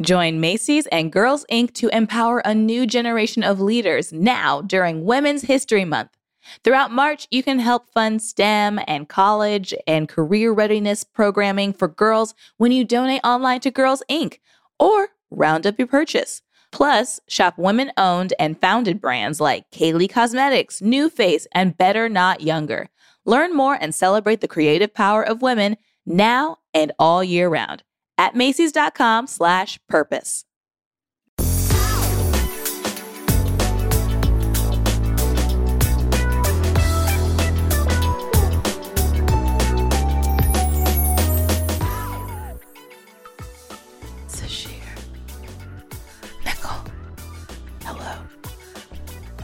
[0.00, 1.74] Join Macy's and Girls Inc.
[1.74, 6.16] to empower a new generation of leaders now during Women's History Month.
[6.64, 12.34] Throughout March, you can help fund STEM and college and career readiness programming for girls
[12.56, 14.38] when you donate online to Girls Inc.
[14.78, 16.40] or round up your purchase.
[16.72, 22.40] Plus, shop women owned and founded brands like Kaylee Cosmetics, New Face, and Better Not
[22.40, 22.88] Younger.
[23.26, 25.76] Learn more and celebrate the creative power of women
[26.06, 27.82] now and all year round
[28.20, 30.44] at Macy's.com slash purpose.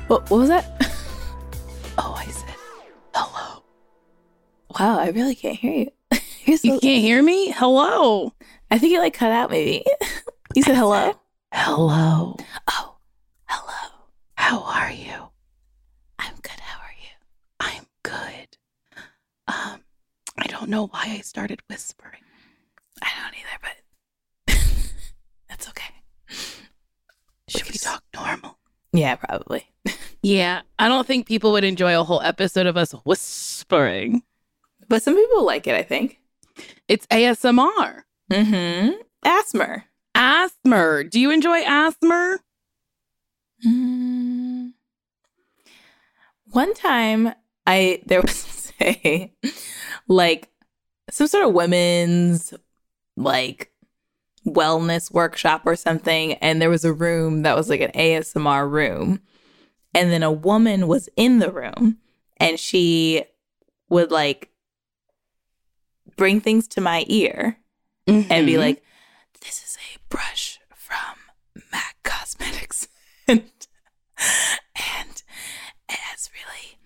[0.09, 0.65] What, what was that?
[1.99, 2.55] oh, I said
[3.13, 3.63] hello.
[4.79, 5.91] Wow, I really can't hear you.
[6.45, 7.51] You're so- You can't hear me?
[7.51, 8.33] Hello.
[8.71, 9.85] I think it like cut out maybe.
[10.55, 11.15] you said hello?
[11.53, 12.37] Hello.
[12.71, 12.97] Oh,
[13.47, 13.91] hello.
[14.35, 15.29] How are you?
[16.19, 16.61] I'm good.
[16.61, 17.09] How are you?
[17.61, 18.57] I'm good.
[19.49, 19.85] Um,
[20.39, 22.21] I don't know why I started whispering.
[23.03, 23.59] I don't either,
[24.47, 24.57] but
[25.49, 25.95] that's okay.
[27.49, 28.59] Should we talk normal?
[28.93, 29.69] Yeah, probably.
[30.23, 34.25] Yeah, I don't think people would enjoy a whole episode of us whispering.
[34.89, 36.19] But some people like it, I think.
[36.89, 38.03] It's ASMR.
[38.31, 39.01] Mm-hmm.
[39.25, 39.85] Asthma.
[40.15, 41.05] Asthma.
[41.05, 42.39] Do you enjoy asthma?
[43.67, 44.73] Mm.
[46.51, 47.33] One time
[47.67, 49.33] I there was a
[50.09, 50.49] like
[51.11, 52.53] some sort of women's
[53.17, 53.71] like
[54.47, 59.21] wellness workshop or something and there was a room that was like an ASMR room
[59.93, 61.99] and then a woman was in the room
[62.37, 63.25] and she
[63.89, 64.51] would like
[66.17, 67.59] bring things to my ear
[68.07, 68.59] and be Mhm.
[68.59, 68.83] like,
[69.41, 71.17] "This is a brush from
[71.73, 72.89] MAC Cosmetics,
[73.29, 73.43] and
[74.17, 75.23] and
[75.89, 76.79] it has really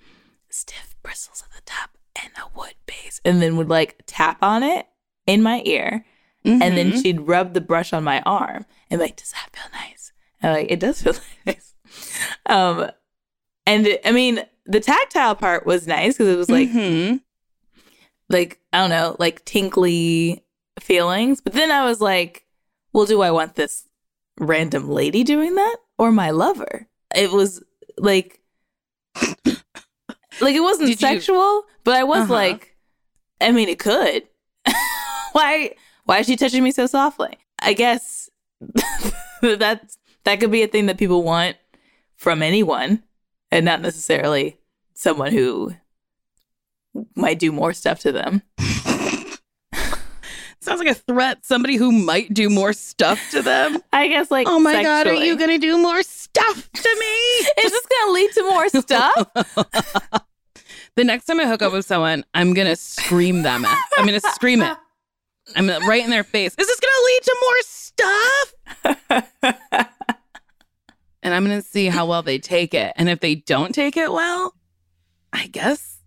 [0.48, 1.90] stiff bristles at the top
[2.22, 4.86] and a wood base," and then would like tap on it
[5.26, 6.04] in my ear,
[6.44, 7.02] and then Mhm.
[7.02, 10.50] she'd rub the brush on my arm and be like, "Does that feel nice?" And
[10.52, 11.14] I'm like, "It does feel
[11.46, 11.74] nice."
[12.46, 12.90] Um,
[13.66, 17.20] and it- I mean, the tactile part was nice because it was like Mhm.
[18.28, 20.44] like I don't know, like tinkly
[20.82, 21.40] feelings.
[21.40, 22.44] But then I was like,
[22.92, 23.86] well, do I want this
[24.38, 26.88] random lady doing that or my lover?
[27.14, 27.62] It was
[27.98, 28.40] like
[30.40, 32.32] like it wasn't Did you- sexual, but I was Uh-huh.
[32.34, 32.76] like
[33.40, 34.24] I mean it could.
[35.32, 35.74] why
[36.04, 37.36] why is she touching me so softly?
[37.60, 38.28] I guess
[39.42, 41.56] that's that could be a thing that people want
[42.16, 43.02] from anyone
[43.50, 44.58] and not necessarily
[44.94, 45.74] someone who
[47.16, 48.42] might do more stuff to them.
[50.62, 51.44] Sounds like a threat.
[51.44, 53.78] Somebody who might do more stuff to them.
[53.92, 57.06] I guess like oh my god, are you gonna do more stuff to me?
[57.64, 59.32] Is this gonna lead to more stuff?
[60.96, 63.64] the next time I hook up with someone, I'm gonna scream them.
[63.64, 64.76] At, I'm gonna scream it.
[65.56, 66.54] I'm gonna- right in their face.
[66.58, 68.54] Is this gonna lead to more stuff?
[71.22, 72.92] And I'm gonna see how well they take it.
[72.96, 74.54] And if they don't take it well,
[75.32, 75.98] I guess,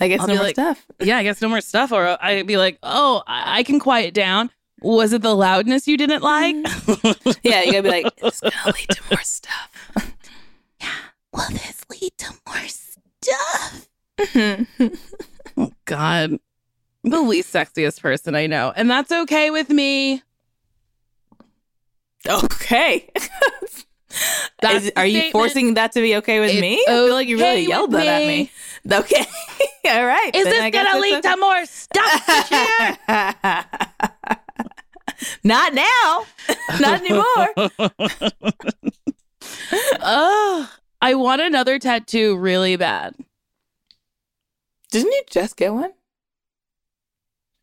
[0.00, 0.86] I guess I'll no more like- stuff.
[1.00, 1.92] yeah, I guess no more stuff.
[1.92, 4.50] Or I'd be like, oh, I, I can quiet down.
[4.80, 6.54] Was it the loudness you didn't like?
[6.54, 7.30] Mm-hmm.
[7.42, 9.70] Yeah, you gotta be like, it's gonna lead to more stuff.
[10.80, 10.90] Yeah,
[11.32, 13.88] will this lead to more stuff?
[14.18, 14.94] Mm-hmm.
[15.56, 16.38] Oh God.
[17.02, 18.72] The least sexiest person I know.
[18.76, 20.22] And that's okay with me.
[22.28, 23.10] okay.
[24.62, 25.32] Is- are you statement.
[25.32, 26.82] forcing that to be okay with It's me?
[26.88, 28.50] I feel like you really okay yelled that at me.
[28.90, 29.26] Okay.
[29.86, 30.30] All right.
[30.34, 33.08] Is this gonna it's lead to more stuff?
[35.44, 36.24] Not now.
[36.80, 37.48] Not anymore.
[40.00, 40.70] oh,
[41.02, 43.14] I want another tattoo really bad.
[44.90, 45.92] Didn't you just get one?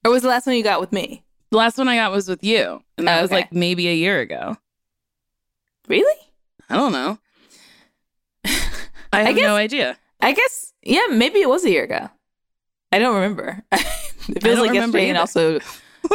[0.04, 1.24] Or was the last one you got with me?
[1.52, 2.84] The last one I got was with you.
[2.98, 4.58] And that was like maybe a year ago.
[5.88, 6.16] Really?
[6.70, 7.20] I don't know.
[9.14, 9.98] I have guess- no idea.
[10.22, 12.10] I guess, yeah, maybe it was a year ago.
[12.92, 13.62] I don't remember.
[13.72, 15.60] it feels like yesterday and also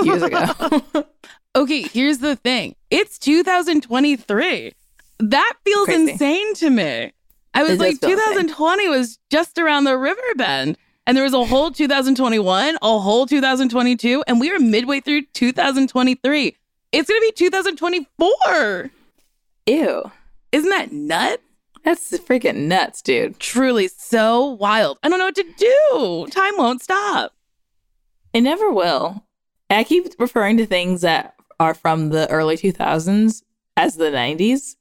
[0.02, 0.46] years ago.
[1.56, 2.76] Okay, here's the thing.
[2.90, 4.72] It's 2023.
[5.18, 6.12] That feels Crazy.
[6.12, 7.12] insane to me.
[7.54, 8.46] I was It like, feel insane.
[8.46, 10.78] 2020 was just around the river bend.
[11.08, 16.56] And there was a whole 2021, a whole 2022, and we are midway through 2023.
[16.92, 18.90] It's going to be 2024.
[19.66, 20.12] Ew.
[20.52, 21.42] Isn't that nuts?
[21.82, 23.38] That's freaking nuts, dude.
[23.38, 24.98] Truly so wild.
[25.02, 26.26] I don't know what to do.
[26.30, 27.32] Time won't stop.
[28.34, 29.24] It never will.
[29.70, 33.42] I keep referring to things that are from the early 2000s
[33.76, 34.74] as the 90s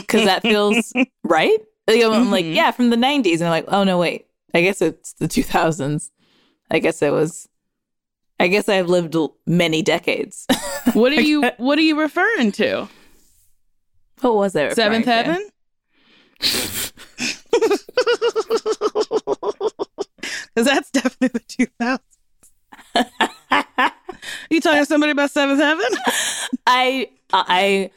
[0.00, 0.92] because that feels
[1.24, 1.58] right.
[1.86, 2.54] Like, I'm like, Mhm.
[2.54, 3.34] yeah, from the 90s.
[3.34, 4.26] And I'm like, oh, no, wait.
[4.54, 6.10] I guess it's the 2000s.
[6.70, 7.48] I guess it was,
[8.40, 9.14] I guess I've lived
[9.46, 10.46] many decades.
[10.94, 12.88] what are you what are you referring to?
[14.20, 14.74] What was it?
[14.74, 15.48] Seventh Heaven?
[20.54, 22.00] Because that's definitely the 2000s.
[24.50, 25.86] you talking to somebody about Seventh Heaven?
[26.66, 27.90] I, I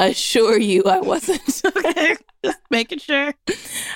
[0.00, 1.62] assure you I wasn't.
[1.64, 3.34] okay, just making sure.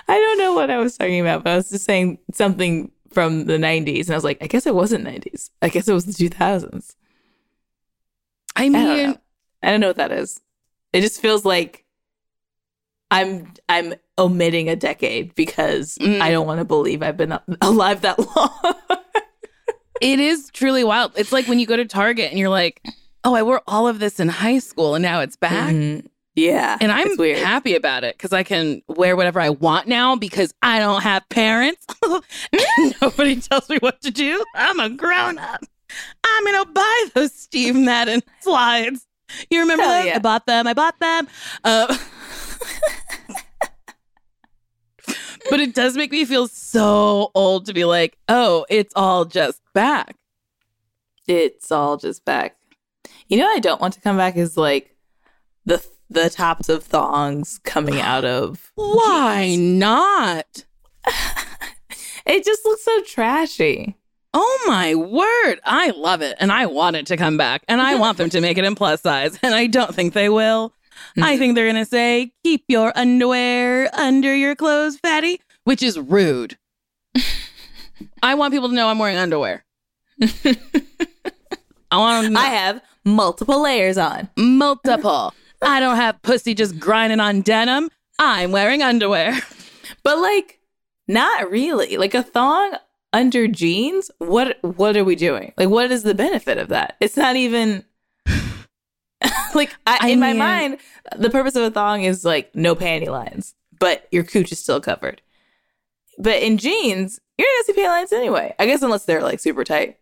[0.08, 3.46] I don't know what I was talking about, but I was just saying something from
[3.46, 4.02] the 90s.
[4.06, 5.50] And I was like, I guess it wasn't 90s.
[5.62, 6.94] I guess it was the 2000s.
[8.56, 9.16] I I don't mean, know.
[9.62, 10.40] I don't know what that is.
[10.92, 11.84] It just feels like
[13.10, 16.20] I'm I'm omitting a decade because Mm.
[16.20, 18.74] I don't want to believe I've been alive that long.
[20.00, 21.12] it is truly wild.
[21.16, 22.82] It's like when you go to Target and you're like,
[23.24, 25.74] oh, I wore all of this in high school and now it's back.
[25.74, 26.06] Mhm.
[26.36, 30.54] Yeah, And I'm happy about it because I can wear whatever I want now because
[30.62, 31.84] I don't have parents.
[33.02, 34.42] Nobody tells me what to do.
[34.54, 35.60] I'm a grown up.
[36.24, 39.04] I'm going to buy those Steve Madden slides.
[39.50, 40.06] You remember Hell those?
[40.06, 40.16] yeah.
[40.16, 40.66] I bought them.
[40.66, 41.28] I bought them.
[41.64, 41.86] Uh,
[45.50, 49.60] but it does make me feel so old to be like, oh, it's all just
[49.74, 50.16] back.
[51.26, 52.56] It's all just back.
[53.28, 54.96] You know, what I don't want to come back is like
[55.64, 58.72] the the tops of thongs coming out of.
[58.74, 60.64] Why not?
[62.26, 63.96] It just looks so trashy.
[64.32, 65.60] Oh my word.
[65.64, 66.36] I love it.
[66.38, 67.64] And I want it to come back.
[67.68, 69.38] And I want them to make it in plus size.
[69.42, 70.70] And I don't think they will.
[70.70, 71.24] Mm-hmm.
[71.24, 75.98] I think they're going to say, keep your underwear under your clothes, fatty, which is
[75.98, 76.58] rude.
[78.22, 79.64] I want people to know I'm wearing underwear.
[80.22, 84.28] I want them to I have multiple layers on.
[84.36, 85.34] multiple.
[85.62, 87.90] I don't have pussy just grinding on denim.
[88.18, 89.38] I'm wearing underwear.
[90.02, 90.60] But like
[91.08, 91.96] not really.
[91.96, 92.76] Like a thong
[93.12, 95.52] under jeans, what what are we doing?
[95.56, 96.96] Like what is the benefit of that?
[97.00, 97.84] It's not even
[99.54, 100.78] like I, I in my mind,
[101.16, 104.80] the purpose of a thong is like no panty lines, but your cooch is still
[104.80, 105.22] covered.
[106.18, 108.54] But in jeans, you're not gonna see panty lines anyway.
[108.58, 109.98] I guess unless they're like super tight.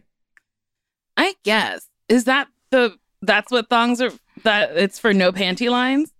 [1.17, 1.89] I guess.
[2.09, 4.13] Is that the that's what thongs are
[4.45, 6.13] that it's for no panty lines?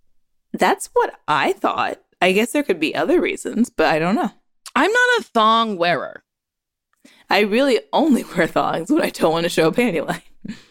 [0.53, 2.01] That's what I thought.
[2.21, 4.31] I guess there could be other reasons, but I don't know.
[4.75, 6.23] I'm not a thong wearer.
[7.29, 10.21] I really only wear thongs when I don't want to show a panty line.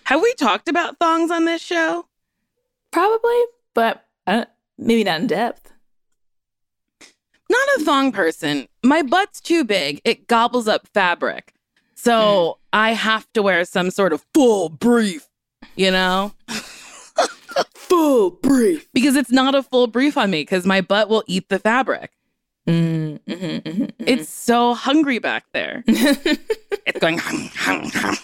[0.04, 2.06] Have we talked about thongs on this show?
[2.90, 3.40] Probably,
[3.74, 4.46] but I
[4.78, 5.72] maybe not in depth.
[7.50, 8.68] Not a thong person.
[8.82, 10.00] My butt's too big.
[10.04, 11.54] It gobbles up fabric.
[11.94, 12.66] So hmm.
[12.72, 15.28] I have to wear some sort of full brief,
[15.74, 16.32] you know?
[17.74, 18.86] full brief.
[18.92, 22.12] Because it's not a full brief on me because my butt will eat the fabric.
[22.68, 23.92] Mm, mhm, mhm, mhm.
[24.00, 25.82] It's so hungry back there.
[25.86, 28.16] it's going, hum, hum, hum.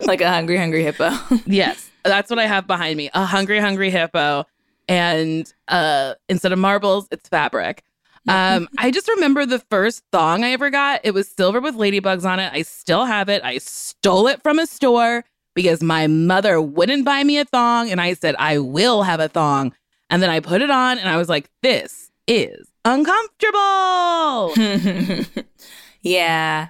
[0.00, 1.10] like a hungry, hungry hippo.
[1.46, 3.10] Yes, that's what I have behind me.
[3.12, 4.46] A hungry, hungry hippo.
[4.88, 7.82] And uh instead of marbles, it's fabric.
[8.28, 11.00] Um, I just remember the first thong I ever got.
[11.04, 12.52] It was silver with ladybugs on it.
[12.52, 13.40] I still have it.
[13.44, 15.24] I stole it from a store
[15.54, 17.88] because my mother wouldn't buy me a thong.
[17.88, 19.72] And I said, I will have a thong.
[20.10, 24.54] And then I put it on and I was like, this is uncomfortable.
[26.02, 26.68] yeah.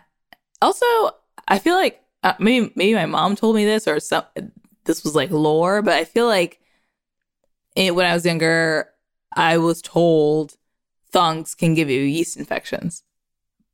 [0.63, 0.87] Also,
[1.47, 4.25] I feel like uh, maybe maybe my mom told me this or some.
[4.85, 6.61] This was like lore, but I feel like
[7.75, 8.89] it, when I was younger,
[9.35, 10.57] I was told
[11.13, 13.03] thongs can give you yeast infections,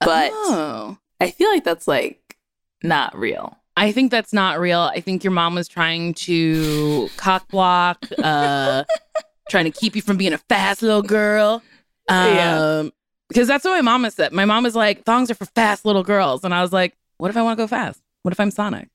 [0.00, 0.99] but oh.
[1.20, 2.37] I feel like that's like
[2.82, 3.56] not real.
[3.76, 4.80] I think that's not real.
[4.80, 8.84] I think your mom was trying to cock block, uh,
[9.49, 11.62] trying to keep you from being a fast little girl.
[12.09, 12.88] Um, Yeah.
[13.28, 14.32] Because that's what my mama said.
[14.32, 16.44] My mom was like, thongs are for fast little girls.
[16.44, 17.99] And I was like, what if I want to go fast?
[18.23, 18.88] What if I'm Sonic?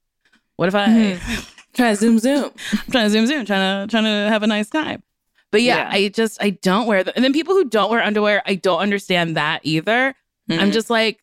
[0.57, 1.53] What if I, Mhm.
[1.73, 2.51] Try to zoom zoom.
[2.73, 5.01] I'm trying to zoom zoom, trying to, trying to have a nice time.
[5.51, 5.89] But yeah, Yeah.
[5.91, 7.13] I just, I don't wear them.
[7.15, 10.13] And then people who don't wear underwear, I don't understand that either.
[10.49, 10.73] I'm Mhm.
[10.73, 11.19] just like,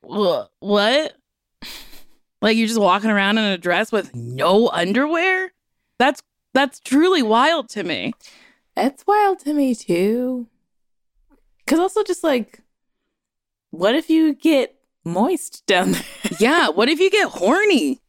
[0.00, 1.16] what?
[2.42, 5.52] Like you're just walking around in a dress with no underwear?
[5.98, 6.22] That's
[6.54, 8.12] that's truly wild to me.
[8.76, 10.46] It's wild to me too.
[11.70, 12.60] Cause also just like,
[13.70, 14.74] what if you get
[15.04, 16.02] moist down there?
[16.40, 18.00] Yeah, what if you get horny?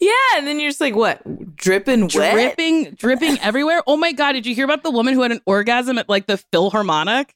[0.00, 1.22] yeah, and then you're just like, what,
[1.56, 2.34] dripping wet?
[2.34, 3.82] Dripping, dripping everywhere.
[3.86, 6.26] Oh my god, did you hear about the woman who had an orgasm at like
[6.26, 7.34] the Philharmonic?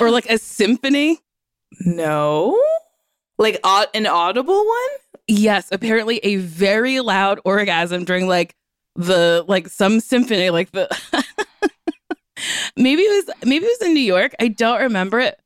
[0.00, 1.18] or like a symphony?
[1.80, 2.58] No,
[3.36, 4.88] like au- an audible one.
[5.26, 8.54] Yes, apparently a very loud orgasm during like
[8.96, 10.88] the like some symphony, like the
[12.76, 14.34] maybe it was maybe it was in New York.
[14.40, 15.38] I don't remember it.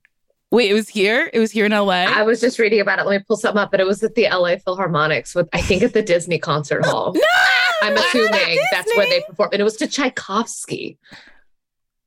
[0.50, 1.30] Wait, it was here.
[1.32, 2.04] It was here in LA.
[2.04, 3.06] I was just reading about it.
[3.06, 5.82] Let me pull something up, but it was at the LA Philharmonics with I think
[5.82, 7.12] at the Disney concert hall.
[7.14, 7.20] No,
[7.82, 9.24] I'm assuming that's where they Disney.
[9.28, 9.54] performed.
[9.54, 10.98] And it was to Tchaikovsky.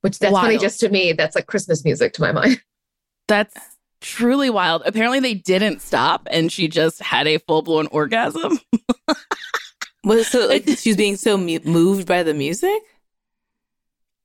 [0.02, 1.12] Which that's funny just to me.
[1.12, 2.62] That's like Christmas music to my mind.
[3.28, 3.54] That's
[4.00, 4.84] truly wild.
[4.86, 8.60] Apparently they didn't stop, and she just had a full blown orgasm.
[10.06, 12.82] Was so like she was being so mu- moved by the music?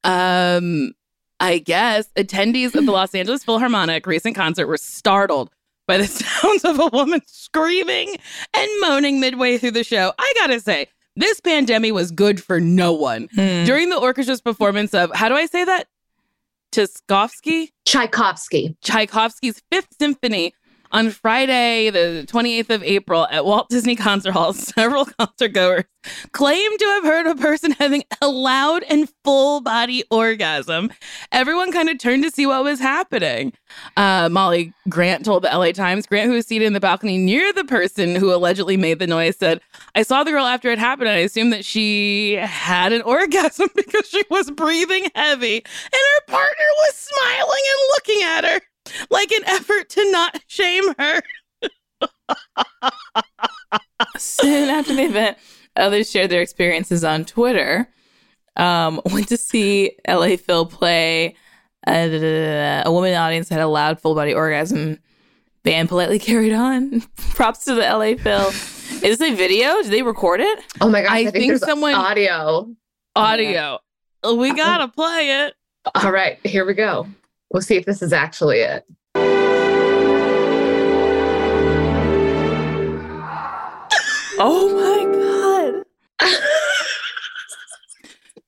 [0.04, 0.92] Um,
[1.40, 5.50] I guess attendees of the Los Angeles Philharmonic recent concert were startled
[5.87, 8.16] by the sounds of a woman screaming
[8.54, 10.12] and moaning midway through the show.
[10.18, 13.28] I gotta say, this pandemic was good for no one.
[13.35, 13.64] Hmm.
[13.64, 15.88] During the orchestra's performance of, how do I say that?
[16.73, 17.71] Tchaikovsky?
[17.85, 18.76] Tchaikovsky.
[18.82, 20.54] Tchaikovsky's Fifth Symphony
[20.93, 24.53] on Friday, the 28th of April at Walt Disney Concert Hall.
[24.73, 25.85] Several concert goers
[26.33, 30.93] claimed to have heard a person having a loud and full body orgasm.
[31.31, 33.53] Everyone kind of turned to see what was happening.
[33.97, 36.07] Uh, Molly Grant told the LA Times.
[36.07, 39.37] Grant, who was seated in the balcony near the person who allegedly made the noise,
[39.37, 39.61] said,
[39.95, 43.69] I saw the girl after it happened and I assumed that she had an orgasm
[43.75, 48.61] because she was breathing heavy and her partner was smiling and looking at her
[49.11, 51.23] like an effort to not shame her.
[54.19, 55.39] Soon after the event,
[55.77, 57.89] others shared their experiences on Twitter.
[58.57, 61.37] Um, went to see LA Phil play.
[61.87, 62.89] Uh, da, da, da, da.
[62.89, 64.99] a woman in the audience had a loud full body orgasm.
[65.65, 67.01] Band politely carried on.
[67.17, 68.49] Props to the LA Phil.
[68.49, 69.81] Is this a video?
[69.83, 70.59] Did they record it?
[70.81, 71.11] Oh my gosh.
[71.11, 72.69] I I, think, think someone- audio.
[73.17, 73.79] Audio.
[74.37, 75.55] We gotta play it.
[75.97, 77.07] All right, here we go.
[77.52, 78.85] We'll see if this is actually it.
[84.44, 86.30] Oh my god!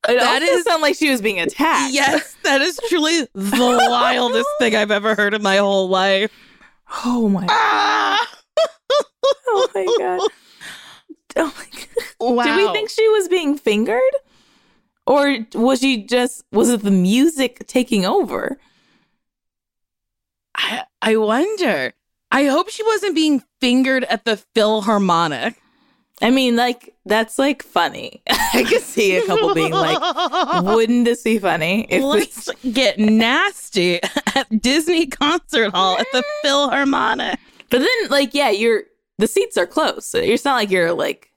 [0.07, 1.95] It That also is- sound like she was being attacked.
[1.95, 6.31] Yes, that is truly the wildest thing I've ever heard in my whole life.
[7.07, 7.47] Oh my.
[7.49, 8.31] Ah!
[9.47, 10.21] Oh my god.
[11.37, 12.35] Oh my god.
[12.35, 12.45] Wow.
[12.45, 14.03] Did we think she was being fingered?
[15.07, 18.59] Or was she just was it the music taking over?
[20.65, 21.93] I, I wonder.
[22.31, 25.61] I hope she wasn't being fingered at the Philharmonic.
[26.23, 28.23] I mean, like that's like funny.
[28.31, 34.01] I could see a couple being like, "Wouldn't this be funny?" If Let's get nasty
[34.35, 37.39] at Disney Concert Hall at the Philharmonic.
[37.71, 38.85] but then, like, yeah, you're
[39.19, 40.15] the seats are close.
[40.15, 41.31] It's not like you're like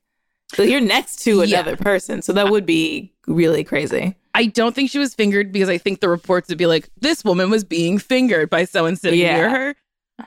[0.54, 1.60] so you're next to Yeah.
[1.60, 2.22] another person.
[2.22, 4.16] So that would be really crazy.
[4.34, 7.24] I don't think she was fingered because I think the reports would be like, this
[7.24, 9.36] woman was being fingered by someone sitting Yeah.
[9.36, 9.75] near her.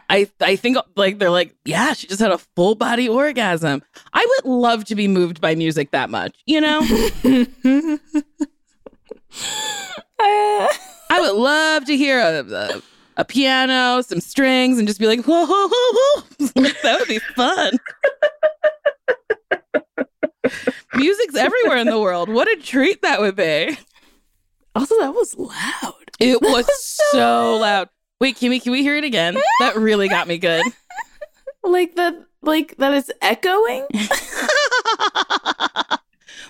[0.09, 3.83] I I think like they're like, yeah, she just had a full body orgasm.
[4.13, 6.81] I would love to be moved by music that much, you know?
[10.21, 12.83] I would love to hear a, a,
[13.17, 16.63] a piano, some strings, and just be like, whoa, whoa, whoa, whoa.
[16.83, 17.73] that would be fun.
[20.95, 22.29] Music's everywhere in the world.
[22.29, 23.77] What a treat that would be.
[24.75, 25.95] also, that was loud.
[26.19, 26.67] It was
[27.11, 27.89] so loud.
[28.21, 29.37] Wait, can we can we hear it again?
[29.61, 30.65] That really got me good.
[31.63, 33.87] Like that, like that is echoing.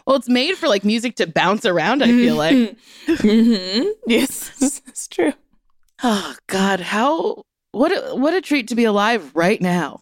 [0.06, 2.56] well, it's made for like music to bounce around, I feel like.
[3.06, 3.88] Mm-hmm.
[4.06, 4.50] Yes,
[4.86, 5.32] it's true.
[6.02, 10.00] Oh God, how what a what a treat to be alive right now.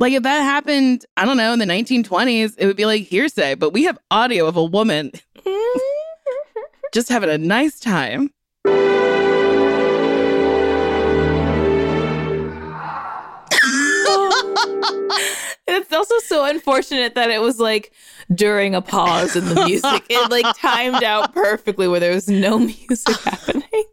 [0.00, 3.54] Like if that happened, I don't know, in the 1920s, it would be like hearsay,
[3.54, 5.12] but we have audio of a woman
[6.92, 8.30] just having a nice time.
[15.72, 17.92] It's also so unfortunate that it was like
[18.34, 20.04] during a pause in the music.
[20.08, 23.84] It like timed out perfectly where there was no music happening.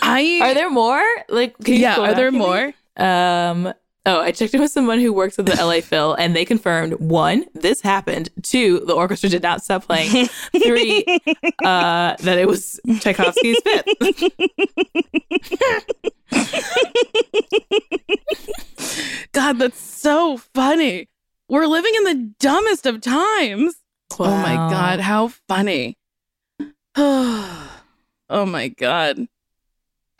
[0.00, 1.04] I Are there more?
[1.28, 2.72] Like, can you yeah, are there more?
[2.96, 3.74] Um.
[4.06, 6.94] Oh, I checked in with someone who works at the LA Phil, and they confirmed
[6.94, 8.30] one, this happened.
[8.42, 10.26] Two, the orchestra did not stop playing.
[10.64, 11.04] Three,
[11.62, 13.84] uh, that it was Tchaikovsky's fifth.
[19.32, 21.08] God, that's so funny.
[21.50, 23.74] we're living in the dumbest of times.
[24.18, 25.98] Oh my God, how funny.
[26.96, 27.70] oh
[28.30, 29.26] my God.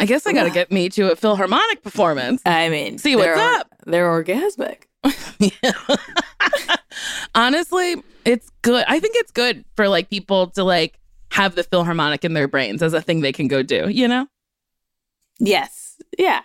[0.01, 2.41] I guess I got to get me to a Philharmonic performance.
[2.47, 3.75] I mean, See what's they're, up.
[3.85, 4.85] They're orgasmic.
[7.35, 8.87] Honestly, it's good.
[8.89, 10.99] I think it's good for like people to like
[11.33, 14.27] have the Philharmonic in their brains as a thing they can go do, you know?
[15.39, 16.01] Yes.
[16.19, 16.41] Yeah.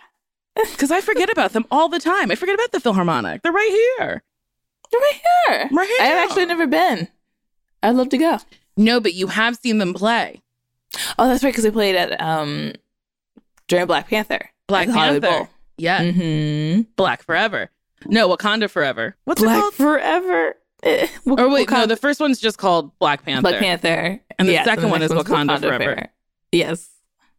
[0.72, 2.30] Because I forget about them all the time.
[2.30, 3.42] I forget about the Philharmonic.
[3.42, 4.22] They're right here.
[4.90, 5.68] They're right here.
[5.70, 5.98] Right here.
[6.00, 7.08] I've actually never been.
[7.82, 8.38] I'd love to go.
[8.74, 10.40] No, but you have seen them play.
[11.18, 12.72] Oh, that's right, because they played at um
[13.68, 14.50] during Black Panther.
[14.68, 15.38] Black At the Hollywood Panther.
[15.44, 15.48] Bowl.
[15.78, 16.02] Yeah.
[16.04, 16.80] Mm-hmm.
[16.96, 17.70] Black Forever.
[18.06, 19.16] No, Wakanda Forever.
[19.24, 19.74] What's it Black called?
[19.74, 20.54] Forever.
[20.82, 23.42] Eh, Wak- Or wait, no, the first one's just called Black Panther.
[23.42, 24.20] Black Panther.
[24.38, 26.06] And the Yes, second one is one's Wakanda Forever.
[26.52, 26.90] Yes.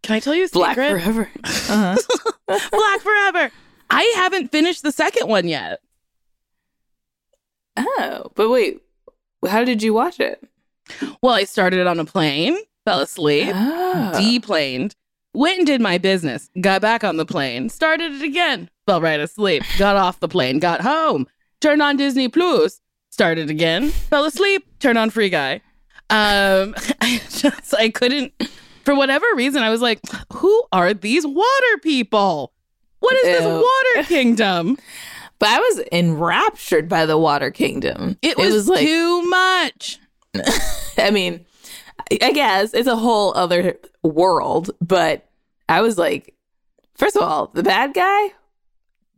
[0.04, 0.90] Can I tell you a Black secret?
[1.02, 1.30] Forever.
[1.44, 1.98] Uh-huh.
[2.72, 3.52] Black Forever.
[3.90, 5.80] I haven't finished the second one yet.
[7.78, 8.82] oh, but wait,
[9.48, 10.44] how did you watch it?
[11.22, 14.14] Well, I started it on a plane, fell asleep, Oh.
[14.20, 14.96] deplaned,
[15.38, 19.20] went and did my business, got back on the plane, started it again, fell right
[19.20, 21.28] asleep, got off the plane, got home,
[21.62, 25.62] turned on Disney Plus, started again, fell asleep, turned on Free Guy.
[26.10, 28.34] Um, I just I couldn't
[28.84, 30.00] for whatever reason I was like,
[30.34, 32.54] who are these water people?
[33.00, 34.78] What is this water kingdom?
[35.40, 38.18] But I was enraptured by the Water Kingdom.
[38.24, 40.00] It was, like, too much.
[40.98, 41.46] I mean,
[42.10, 45.27] I guess it's a whole other world, but
[45.70, 46.34] I was like,
[46.96, 48.32] first of all, the bad guy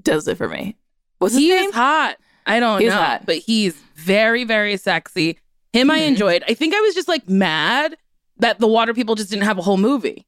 [0.01, 0.75] does it for me.
[1.19, 1.69] What's his he name?
[1.69, 2.17] is hot.
[2.45, 3.25] I don't He's know, hot.
[3.25, 5.37] but he's very, very sexy.
[5.73, 6.07] Him, I Mhm.
[6.07, 6.43] enjoyed.
[6.47, 7.95] I think I was just like mad
[8.37, 10.25] that the water people just didn't have a whole movie.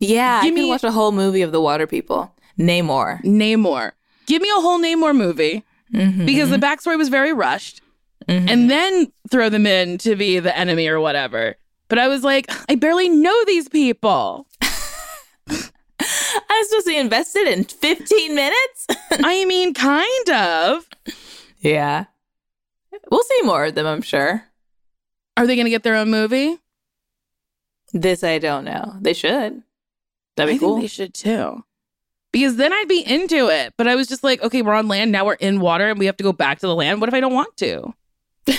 [0.00, 2.34] Yeah, I Give could me- watch a whole movie of the Water People.
[2.58, 3.22] Namor.
[3.24, 3.92] Namor,
[4.26, 6.26] give me a whole Namor movie Mhm.
[6.26, 7.80] because the backstory was very rushed,
[8.28, 8.48] Mhm.
[8.50, 11.56] and then throw them in to be the enemy or whatever.
[11.88, 14.46] But I was like, I barely know these people.
[16.50, 18.86] I was supposed to be invested in 15 minutes?
[19.10, 20.88] I mean, kind of.
[21.60, 22.06] yeah.
[23.10, 24.44] We'll see more of them, I'm sure.
[25.36, 26.58] Are they going to get their own movie?
[27.92, 28.96] This I don't know.
[29.00, 29.62] They should.
[30.36, 30.74] That'd I be cool.
[30.76, 31.64] think they should too.
[32.32, 33.74] Because then I'd be into it.
[33.76, 35.12] But I was just like, okay, we're on land.
[35.12, 37.00] Now we're in water and we have to go back to the land.
[37.00, 37.94] What if I don't want to?
[38.46, 38.58] Let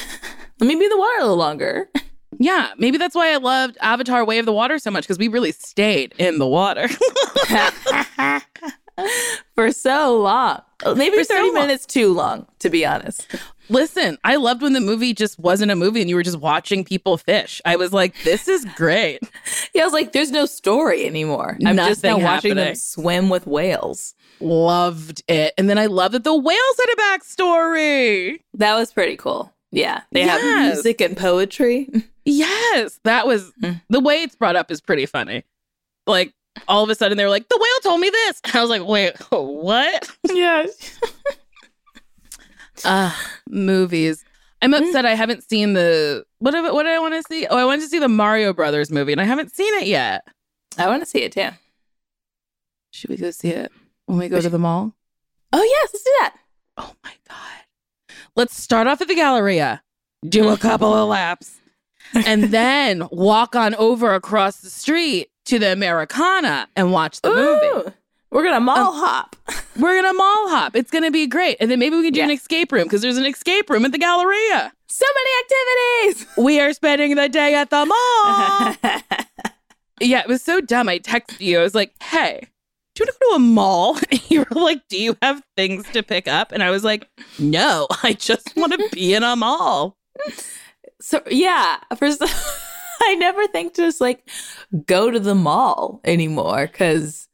[0.62, 1.90] me be in the water a little longer.
[2.40, 5.28] Yeah, maybe that's why I loved Avatar Way of the Water so much because we
[5.28, 6.88] really stayed in the water.
[9.56, 10.62] For so long.
[10.96, 11.54] Maybe For so 30 long.
[11.54, 13.28] minutes too long, to be honest.
[13.68, 16.84] Listen, I loved when the movie just wasn't a movie and you were just watching
[16.86, 17.62] people fish.
[17.66, 19.20] I was like, this is great.
[19.74, 21.58] Yeah, I was like, there's no story anymore.
[21.66, 24.16] I'm just now Nothing watching them swim with whales.
[24.40, 25.54] Loved it.
[25.58, 28.40] And then I love that the whales had a backstory.
[28.54, 29.52] That was pretty cool.
[29.76, 30.02] Yeah.
[30.12, 31.90] They have music and poetry.
[32.28, 33.80] Yes, that was Mm.
[33.88, 35.44] the way it's brought up is pretty funny.
[36.08, 36.34] Like
[36.68, 38.42] all of a sudden they were like, the whale told me this.
[38.56, 40.10] I was like, wait, what?
[40.34, 40.66] Yeah.
[42.84, 43.16] Uh,
[43.48, 44.26] movies.
[44.62, 47.46] I'm upset I haven't seen the what did, what did I want to see?
[47.46, 50.24] Oh, I wanted to see the Mario Brothers movie and I haven't seen it yet.
[50.80, 51.50] I want to see it too.
[52.92, 53.72] Should we go see it
[54.08, 54.94] when we go to the mall?
[55.54, 55.90] Oh, yes.
[55.94, 56.36] Let's do that.
[56.78, 57.65] Oh my god.
[58.36, 59.82] Let's start off at the Galleria,
[60.28, 61.60] do a couple of laps,
[62.14, 67.92] and then walk on over across the street to the Americana and watch the movie.
[68.32, 69.36] We're going to mall um, hop.
[69.78, 70.76] We're gonna mall hop.
[70.76, 71.58] It's gonna be great.
[71.60, 73.92] And then maybe we can do an escape room because there's an escape room at
[73.92, 74.72] the Galleria.
[74.88, 76.28] So many activities.
[76.38, 78.76] We are spending the day at the mall.
[80.00, 80.88] yeah, it was so dumb.
[80.88, 81.60] I texted you.
[81.60, 82.48] I was like, hey,
[82.96, 83.98] do you want to go to a mall?
[84.12, 86.52] And you were like, do you have things to pick up?
[86.52, 89.98] And I was like, no, I just want to be in a mall.
[91.02, 92.22] So yeah, first
[93.02, 94.28] I never think to just like
[94.86, 97.28] go to the mall anymore because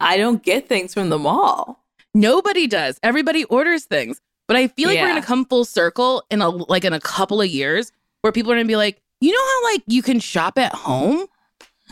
[0.00, 1.84] I don't get things from the mall.
[2.14, 2.98] Nobody does.
[3.02, 4.20] Everybody orders things.
[4.48, 7.40] But I feel like we're gonna come full circle in a like in a couple
[7.40, 10.58] of years where people are gonna be like, you know how like you can shop
[10.58, 11.26] at home?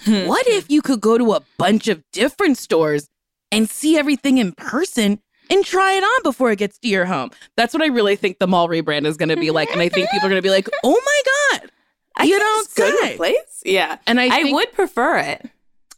[0.05, 0.27] Hmm.
[0.27, 3.09] What if you could go to a bunch of different stores
[3.53, 7.31] and see everything in person and try it on before it gets to your home?
[7.57, 9.71] That's what I really think the mall rebrand is going to be like.
[9.71, 11.71] And I think people are going to be like, oh my God.
[12.17, 13.63] I You don't go to a place?
[13.65, 13.99] Yeah.
[14.07, 15.51] And I, I, think, would prefer it.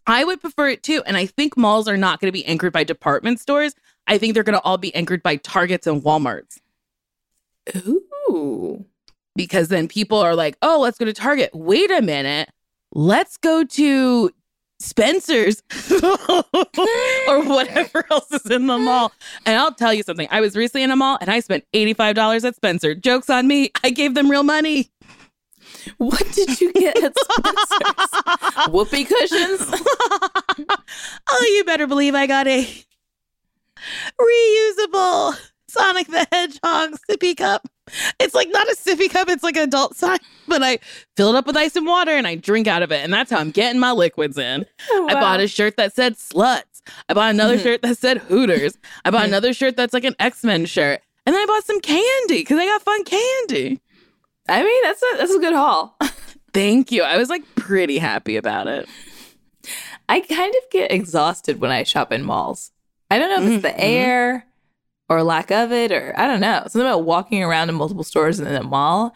[0.06, 1.02] I would prefer it too.
[1.06, 3.74] And I think malls are not going to be anchored by department stores.
[4.06, 6.58] I think they're going to all be anchored by Targets and Walmarts
[7.86, 8.84] Ooh.
[9.36, 11.50] because then people are like, oh, let's go to Target.
[11.54, 12.50] Wait a minute.
[12.92, 14.30] Let's go to
[14.78, 15.62] Spencer's
[16.02, 19.12] or whatever else is in the mall.
[19.46, 20.28] And I'll tell you something.
[20.30, 22.94] I was recently in a mall and I spent $85 at Spencer.
[22.94, 23.70] Joke's on me.
[23.82, 24.90] I gave them real money.
[25.96, 28.66] What did you get at Spencer's?
[28.70, 29.60] Whoopee cushions?
[31.30, 32.68] oh, you better believe I got a
[34.20, 35.36] reusable
[35.72, 37.68] Sonic the Hedgehog sippy cup.
[38.20, 40.78] It's like not a sippy cup, it's like an adult size, but I
[41.16, 43.02] fill it up with ice and water and I drink out of it.
[43.02, 44.64] And that's how I'm getting my liquids in.
[44.92, 46.62] I bought a shirt that said sluts.
[47.08, 47.62] I bought another Mhm.
[47.62, 48.76] shirt that said Hooters.
[49.04, 49.28] I bought Mhm.
[49.28, 51.00] another shirt that's like an X Men shirt.
[51.26, 53.80] And then I bought some candy because I got fun candy.
[54.48, 55.96] I mean, that's a that's a good haul.
[56.52, 57.02] Thank you.
[57.02, 58.88] I was like pretty happy about it.
[60.08, 62.72] I kind of get exhausted when I shop in malls.
[63.10, 63.74] I don't know if it's the Mhm.
[63.78, 64.46] air
[65.12, 66.62] or lack of it, or I don't know.
[66.64, 69.14] Something about walking around in multiple stores and in a mall.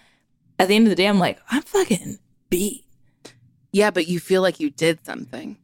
[0.59, 2.19] At the end of the day, I'm like, I'm fucking
[2.51, 2.85] beat.
[3.73, 5.59] Yeah, but you feel like you did something.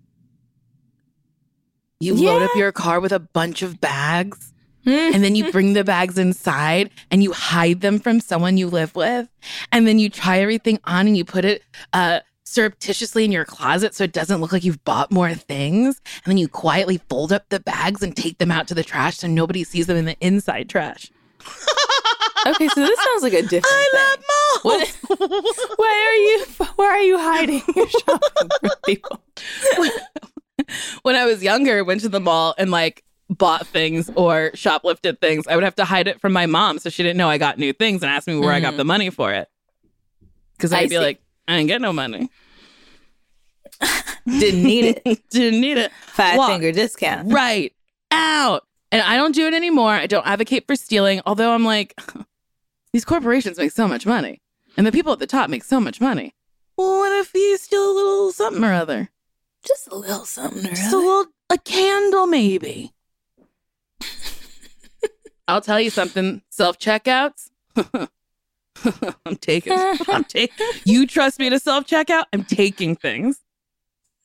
[2.00, 4.48] You load up your car with a bunch of bags
[4.84, 5.14] Mm.
[5.14, 8.96] and then you bring the bags inside and you hide them from someone you live
[8.96, 9.28] with.
[9.70, 12.18] And then you try everything on and you put it uh,
[12.52, 16.00] surreptitiously in your closet so it doesn't look like you've bought more things.
[16.24, 19.16] And then you quietly fold up the bags and take them out to the trash
[19.18, 21.10] so nobody sees them in the inside trash.
[22.46, 23.66] okay, so this sounds like a different.
[23.66, 24.00] I thing.
[24.00, 24.96] love malls.
[25.08, 26.66] What- Why are you?
[26.76, 29.22] Why are you hiding your shopping from people?
[31.02, 35.20] when I was younger, I went to the mall and like bought things or shoplifted
[35.20, 35.46] things.
[35.46, 37.58] I would have to hide it from my mom so she didn't know I got
[37.58, 38.78] new things and ask me where I got Mhm.
[38.78, 39.48] the money for it.
[40.56, 40.98] Because I I'd be see.
[40.98, 42.28] like, I didn't get no money.
[44.26, 45.22] Didn't need it.
[45.30, 45.90] Didn't need it.
[46.06, 46.50] Five Walk.
[46.50, 47.32] finger discount.
[47.32, 47.72] Right
[48.10, 48.64] out.
[48.90, 49.90] And I don't do it anymore.
[49.92, 51.98] I don't advocate for stealing, although I'm like,
[52.92, 54.40] these corporations make so much money.
[54.76, 56.34] And the people at the top make so much money.
[56.76, 59.10] Well, what if you steal a little something or other?
[59.66, 60.66] Just a little something.
[60.66, 62.92] Or Just a little, a candle, maybe.
[65.48, 66.42] I'll tell you something.
[66.50, 67.50] Self checkouts.
[69.26, 69.72] I'm taking.
[70.08, 70.66] I'm taking.
[70.84, 72.24] You trust me to self checkout?
[72.32, 73.40] I'm taking things.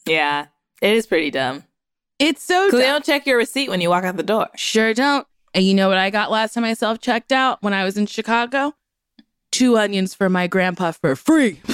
[0.07, 0.47] Yeah,
[0.81, 1.63] it is pretty dumb.
[2.19, 2.67] It's so.
[2.67, 4.47] Because they don't check your receipt when you walk out the door.
[4.55, 5.27] Sure don't.
[5.53, 7.97] And you know what I got last time I self checked out when I was
[7.97, 8.73] in Chicago?
[9.51, 11.61] Two onions for my grandpa for free.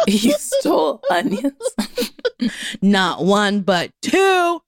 [0.06, 1.52] you stole onions.
[2.80, 4.62] Not one, but two.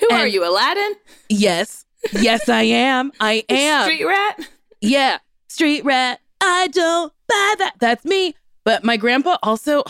[0.00, 0.94] Who are you, Aladdin?
[1.28, 1.84] Yes.
[2.12, 3.12] Yes, I am.
[3.20, 3.84] I am.
[3.84, 4.48] Street rat?
[4.80, 6.20] Yeah, street rat.
[6.40, 7.74] I don't buy that.
[7.78, 8.34] That's me.
[8.64, 9.84] But my grandpa also,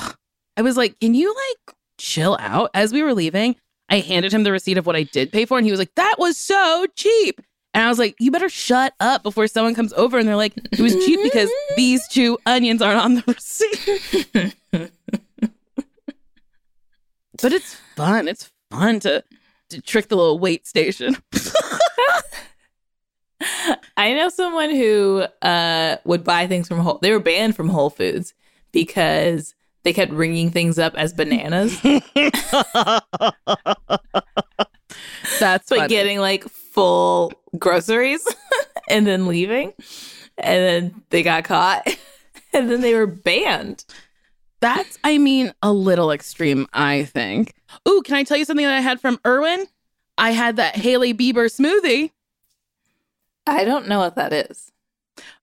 [0.56, 2.70] I was like, can you like chill out?
[2.74, 3.56] As we were leaving,
[3.88, 5.94] I handed him the receipt of what I did pay for, and he was like,
[5.96, 7.40] that was so cheap.
[7.74, 10.52] And I was like, you better shut up before someone comes over and they're like,
[10.56, 14.54] it was cheap because these two onions aren't on the receipt.
[17.40, 18.28] but it's fun.
[18.28, 19.24] It's fun to,
[19.70, 21.16] to trick the little wait station.
[23.96, 26.98] I know someone who uh, would buy things from Whole.
[27.00, 28.34] They were banned from Whole Foods
[28.72, 31.80] because they kept ringing things up as bananas,
[35.40, 35.88] That's but funny.
[35.88, 38.26] getting like full groceries
[38.88, 39.72] and then leaving,
[40.38, 41.86] and then they got caught,
[42.52, 43.84] and then they were banned.
[44.60, 47.54] That's, I mean, a little extreme, I think.
[47.88, 49.66] Ooh, can I tell you something that I had from Erewhon?
[50.16, 52.12] I had that Hailey Bieber smoothie.
[53.44, 54.70] I don't know what that is.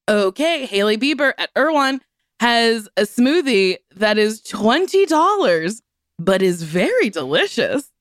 [0.07, 1.99] Okay, Hailey Bieber at Erewhon
[2.39, 5.81] has a smoothie that is $20,
[6.17, 7.91] but is very delicious.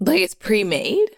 [0.00, 1.08] Like it's pre-made.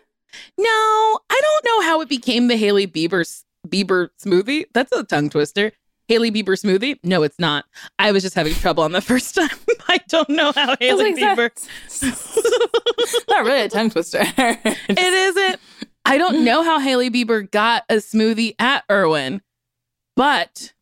[0.56, 3.26] No, I don't know how it became the Hailey Bieber
[3.66, 4.66] Bieber smoothie.
[4.72, 5.72] That's a tongue twister.
[6.08, 6.98] Hailey Bieber smoothie?
[7.02, 7.66] No, it's not.
[7.98, 9.50] I was just having trouble on the first time.
[9.88, 11.50] I don't know how Hailey like, Bieber.
[13.28, 14.20] Not really a tongue twister.
[14.38, 15.60] It isn't.
[16.04, 19.42] I don't know how Hailey Bieber got a smoothie at Erewhon,
[20.16, 20.72] but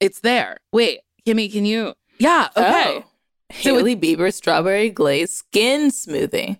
[0.00, 0.58] it's there.
[0.72, 1.94] Wait, Kimmy, can you?
[2.18, 2.98] Yeah, oh, okay.
[2.98, 3.04] Oh.
[3.50, 6.58] Hailey Bieber strawberry glaze skin smoothie.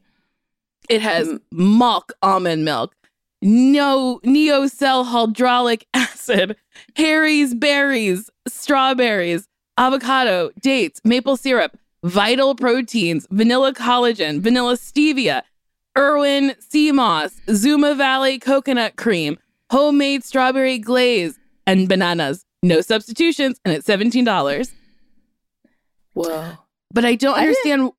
[0.89, 1.41] It has mm.
[1.53, 2.95] mock almond milk,
[3.43, 6.57] no neocell hydraulic acid,
[6.97, 9.47] Harry's berries, strawberries,
[9.77, 15.43] avocado, dates, maple syrup, vital proteins, vanilla collagen, vanilla stevia,
[15.97, 19.37] Erewhon sea moss, Zuma Valley coconut cream,
[19.71, 22.45] homemade strawberry glaze, and bananas.
[22.63, 24.73] No substitutions, and it's seventeen dollars.
[26.15, 26.53] Whoa.
[26.93, 27.93] But I don't I understand.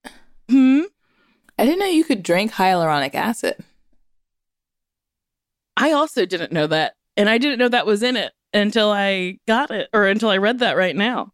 [0.49, 0.81] Hmm.
[1.57, 3.55] I didn't know you could drink hyaluronic acid.
[5.77, 6.95] I also didn't know that.
[7.15, 10.37] And I didn't know that was in it until I got it or until I
[10.37, 11.33] read that right now.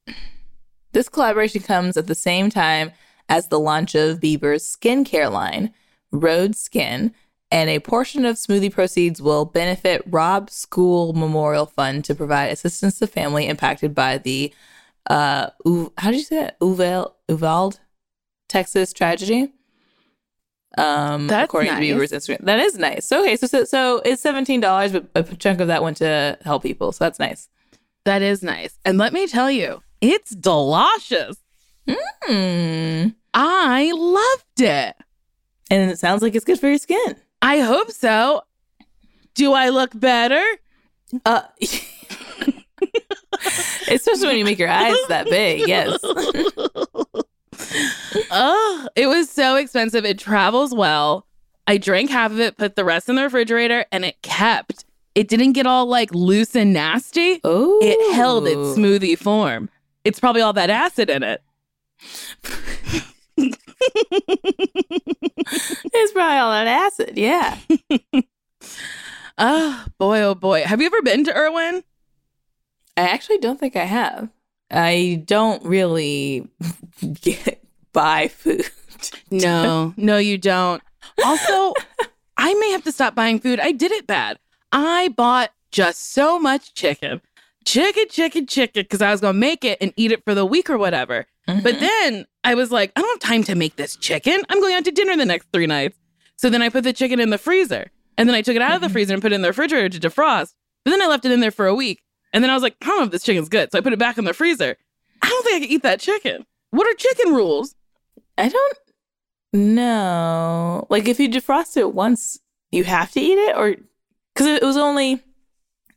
[0.93, 2.91] This collaboration comes at the same time
[3.29, 5.73] as the launch of Bieber's skincare line,
[6.11, 7.13] Rhode Skin,
[7.55, 12.99] and a portion of smoothie proceeds will benefit Robb School Memorial Fund to provide assistance
[12.99, 14.53] to family impacted by the
[15.09, 17.79] uh U- how do you say that Uval Uvalde
[18.49, 19.53] Texas tragedy.
[20.77, 21.79] Um, That's according nice.
[21.79, 23.05] to Bieber's Instagram, that is nice.
[23.05, 26.37] So okay, so so, so it's seventeen dollars, but a chunk of that went to
[26.43, 27.47] help people, so that's nice.
[28.03, 28.77] That is nice.
[28.83, 31.37] And let me tell you, it's delicious.
[31.87, 33.07] Hmm.
[33.33, 34.95] I loved it.
[35.71, 37.15] And it sounds like it's good for your skin.
[37.41, 38.41] I hope so.
[39.33, 40.43] Do I look better?
[41.25, 41.41] Uh,
[43.89, 45.67] especially when you make your eyes that big.
[45.67, 45.99] Yes.
[48.31, 50.05] Oh, it was so expensive.
[50.05, 51.25] It travels well.
[51.67, 54.85] I drank half of it, put the rest in the refrigerator, and it kept.
[55.15, 57.39] It didn't get all like loose and nasty.
[57.43, 59.69] Oh, It held its smoothie form.
[60.03, 61.41] It's probably all that acid in it.
[65.51, 67.17] It's probably all that acid.
[67.17, 67.57] Yeah.
[69.37, 70.63] Oh, boy, oh boy.
[70.63, 71.83] Have you ever been to Erewhon?
[72.97, 74.29] I actually don't think I have.
[74.71, 76.47] I don't really
[77.21, 78.65] get buy food.
[79.29, 80.81] No, no, you don't.
[81.23, 81.73] Also,
[82.37, 83.59] I may have to stop buying food.
[83.59, 84.39] I did it bad.
[84.71, 87.21] I bought just so much chicken,
[87.65, 90.45] chicken, chicken, chicken, because I was going to make it and eat it for the
[90.45, 91.27] week or whatever.
[91.45, 91.79] But mm-hmm.
[91.79, 94.41] then I was like, I don't have time to make this chicken.
[94.49, 95.97] I'm going out to dinner the next three nights.
[96.37, 97.91] So then I put the chicken in the freezer.
[98.17, 98.93] And then I took it out of the mm-hmm.
[98.93, 100.53] freezer and put it in the refrigerator to defrost.
[100.85, 102.03] But then I left it in there for a week.
[102.31, 103.71] And then I was like, I don't know if this chicken's good.
[103.71, 104.77] So I put it back in the freezer.
[105.21, 106.45] I don't think I can eat that chicken.
[106.69, 107.75] What are chicken rules?
[108.37, 108.77] I don't
[109.53, 110.85] know.
[110.89, 112.39] Like if you defrost it once,
[112.71, 113.75] you have to eat it, or
[114.33, 115.23] because it was only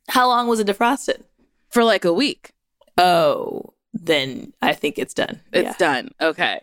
[0.08, 1.22] how long was it defrosted?
[1.68, 2.52] For like a week.
[2.96, 3.74] Oh,
[4.06, 5.40] then I think it's done.
[5.52, 6.10] It's yeah, done.
[6.20, 6.60] Okay.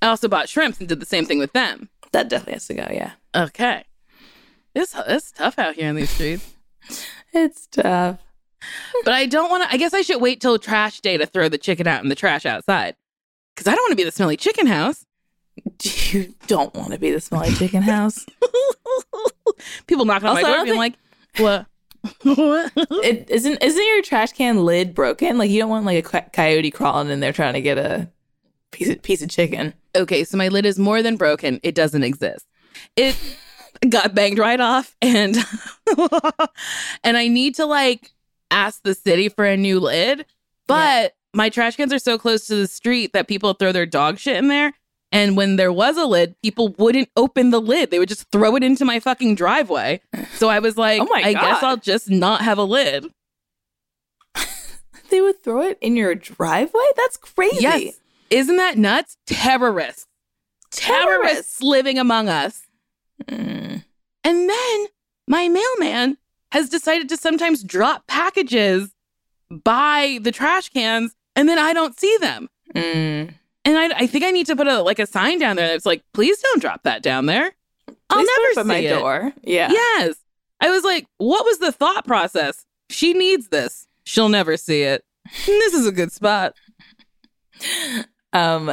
[0.00, 1.88] I also bought shrimps and did the same thing with them.
[2.12, 2.86] that definitely has to go.
[2.90, 3.84] Yeah, Okay.
[4.74, 6.54] It's, it's tough out here in these streets.
[7.32, 8.18] it's tough.
[9.04, 9.72] but I don't want to.
[9.72, 12.14] I guess I should wait till trash day to throw the chicken out in the
[12.14, 12.96] trash outside.
[13.54, 15.04] Because I don't want to be the smelly chicken house.
[16.10, 18.24] You don't want to be the smelly chicken house.
[19.86, 20.94] People knocking on Also, my door being like,
[21.36, 21.66] what?
[22.24, 23.62] It isn't.
[23.62, 25.38] Isn't your trash can lid broken?
[25.38, 28.08] Like you don't want like a coyote crawling in there trying to get a
[28.70, 29.74] piece of, piece of chicken.
[29.94, 31.60] okay, so my lid is more than broken.
[31.62, 32.46] It doesn't exist.
[32.96, 33.16] It
[33.88, 35.36] got banged right off and
[37.04, 38.12] and I need to like
[38.50, 40.26] ask the city for a new lid,
[40.66, 44.18] but my trash cans are so close to the street that people throw their dog
[44.18, 44.72] shit in there.
[45.10, 47.90] And when there was a lid, people wouldn't open the lid.
[47.90, 50.02] They would just throw it into my fucking driveway.
[50.34, 53.06] So I was like, Oh my I guess I'll just not have a lid.
[55.10, 56.84] They would throw it in your driveway.
[56.96, 57.62] That's crazy.
[57.62, 57.98] Yes.
[58.30, 59.16] Isn't that nuts?
[59.26, 60.06] Terrorists.
[60.70, 62.62] Terrorists living among us.
[63.24, 63.84] Mm.
[64.24, 64.86] And then
[65.26, 66.18] my mailman
[66.52, 68.90] has decided to sometimes drop packages
[69.50, 72.48] by the trash cans and then I don't see them.
[72.74, 73.34] Mm.
[73.68, 75.84] And I, I think I need to put a like a sign down there that's
[75.84, 77.52] like, please don't drop that down there.
[78.08, 78.98] I'll Please never it my it.
[78.98, 79.32] door.
[79.42, 79.70] Yeah.
[79.70, 80.16] Yes.
[80.58, 82.64] I was like, what was the thought process?
[82.88, 83.86] She needs this.
[84.04, 85.04] She'll never see it.
[85.46, 86.54] This is a good spot.
[88.32, 88.72] Um,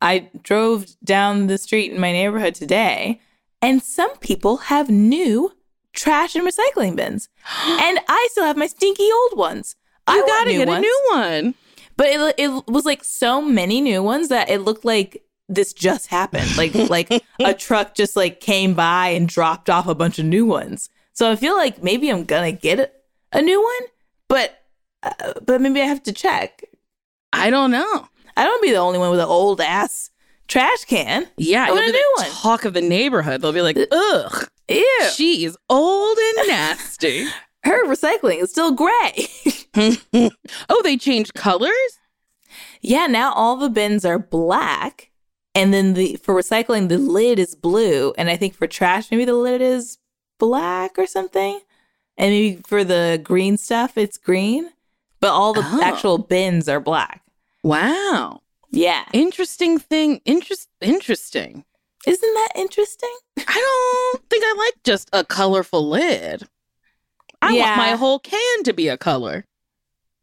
[0.00, 3.20] I drove down the street in my neighborhood today,
[3.62, 5.52] and some people have new
[5.92, 7.28] trash and recycling bins,
[7.64, 9.76] and I still have my stinky old ones.
[10.08, 11.54] I You want gotta get ones, a new one.
[11.96, 16.08] But it it was like so many new ones that it looked like this just
[16.08, 16.56] happened.
[16.56, 20.46] Like like a truck just like came by and dropped off a bunch of new
[20.46, 20.90] ones.
[21.12, 22.92] So I feel like maybe I'm gonna get
[23.32, 23.88] a, new one,
[24.28, 24.58] but
[25.02, 26.62] uh, but maybe I have to check.
[27.32, 28.08] I don't know.
[28.36, 30.10] I don't be the only one with an old ass
[30.48, 31.26] trash can.
[31.36, 32.30] Yeah, I you'll want be a new the one.
[32.32, 33.40] talk of the neighborhood.
[33.40, 35.08] They'll be like, ugh, Ew.
[35.14, 37.26] she's old and nasty.
[37.64, 39.26] Her recycling is still gray.
[40.68, 41.72] oh, they changed colors?
[42.80, 45.10] yeah, now all the bins are black.
[45.54, 48.12] And then the for recycling the lid is blue.
[48.18, 49.98] And I think for trash, maybe the lid is
[50.38, 51.60] black or something.
[52.18, 54.70] And maybe for the green stuff, it's green.
[55.20, 55.80] But all the Oh.
[55.82, 57.22] actual bins are black.
[57.62, 58.42] Wow.
[58.70, 59.04] Yeah.
[59.14, 60.20] Interesting thing.
[60.26, 61.64] Interest interesting.
[62.06, 63.14] Isn't that interesting?
[63.38, 66.46] I don't think I like just a colorful lid.
[67.42, 67.64] I Yeah.
[67.64, 69.44] want my whole can to be a color.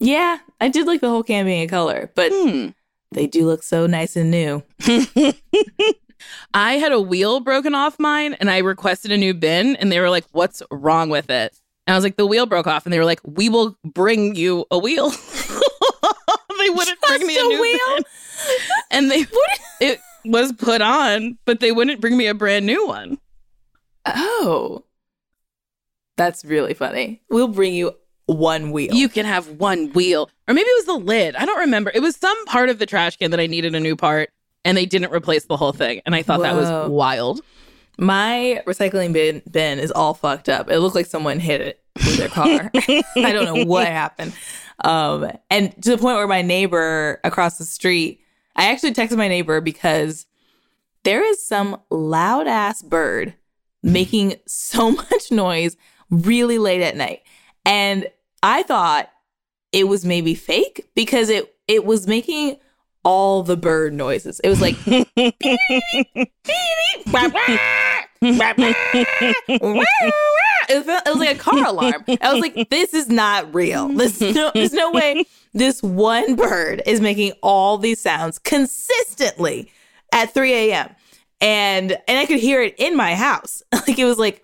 [0.05, 2.69] Yeah, I did like the whole can being a color, but Hmm.
[3.13, 4.61] they do look so nice and new.
[6.53, 9.99] I had a wheel broken off mine and I requested a new bin and they
[10.01, 11.57] were like, What's wrong with it?
[11.87, 12.85] And I was like, The wheel broke off.
[12.85, 15.09] And they were like, We will bring you a wheel.
[16.59, 17.95] they wouldn't bring me a, a new wheel?
[17.95, 18.03] bin.
[18.91, 19.25] And they
[19.79, 23.17] it was put on, but they wouldn't bring me a brand new one.
[24.05, 24.83] Oh.
[26.17, 27.21] That's really funny.
[27.29, 28.93] We'll bring you one wheel.
[28.93, 30.29] You can have one wheel.
[30.47, 31.35] Or maybe it was the lid.
[31.35, 31.91] I don't remember.
[31.93, 34.29] It was some part of the trash can that I needed a new part
[34.65, 36.01] and they didn't replace the whole thing.
[36.05, 37.41] And I thought that was wild.
[37.97, 40.69] My recycling bin bin is all fucked up.
[40.69, 42.71] It looked like someone hit it with their car.
[42.75, 44.33] I don't know what happened.
[44.83, 48.21] Um, and to the point where my neighbor across the street,
[48.55, 50.25] I actually texted my neighbor because
[51.03, 53.35] there is some loud ass bird
[53.83, 55.77] making so much noise
[56.09, 57.21] really late at night.
[57.65, 58.07] And
[58.41, 59.09] I thought
[59.71, 62.57] it was maybe fake because it it was making
[63.03, 64.39] all the bird noises.
[64.41, 65.07] It was like it,
[70.85, 72.05] felt, it was like a car alarm.
[72.21, 73.89] I was like, this is not real.
[73.89, 79.71] This no, there's no way this one bird is making all these sounds consistently
[80.11, 80.89] at 3 a.m.
[81.41, 83.61] And and I could hear it in my house.
[83.87, 84.43] Like it was like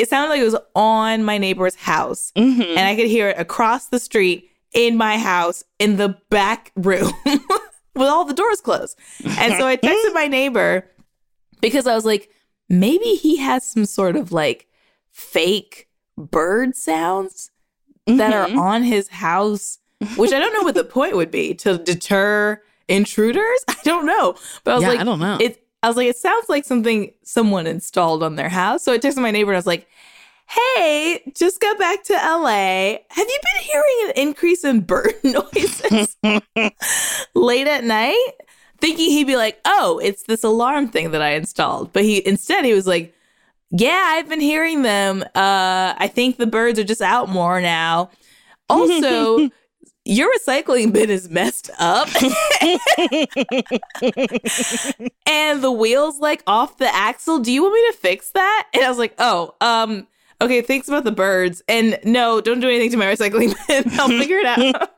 [0.00, 2.32] it sounded like it was on my neighbor's house.
[2.36, 2.70] Mhm.
[2.70, 7.12] And I could hear it across the street in my house in the back room
[7.24, 8.96] with all the doors closed.
[9.24, 10.86] And so I texted my neighbor
[11.60, 12.30] because I was like,
[12.68, 14.66] maybe he has some sort of like
[15.10, 17.50] fake bird sounds
[18.06, 18.56] that Mhm.
[18.56, 19.78] are on his house,
[20.16, 23.64] which I don't know what the point would be to deter intruders.
[23.68, 24.34] I don't know.
[24.64, 25.38] But I was Yeah, like, I don't know.
[25.40, 28.82] It, I was like, it sounds like something someone installed on their house.
[28.82, 29.88] So I texted my neighbor and I was like,
[30.46, 32.98] hey, just got back to LA.
[33.08, 36.16] Have you been hearing an increase in bird noises
[37.34, 38.32] late at night?
[38.80, 41.92] Thinking he'd be like, oh, it's this alarm thing that I installed.
[41.92, 43.14] But he instead he was like,
[43.70, 45.22] yeah, I've been hearing them.
[45.34, 48.10] Uh, I think the birds are just out more now.
[48.68, 49.50] Also,
[50.04, 52.08] your recycling bin is messed up.
[55.26, 57.38] and the wheels like off the axle.
[57.38, 58.68] Do you want me to fix that?
[58.74, 60.06] And I was like, oh, um,
[60.40, 61.62] okay, thanks about the birds.
[61.68, 63.84] And no, don't do anything to my recycling bin.
[64.00, 64.90] I'll figure it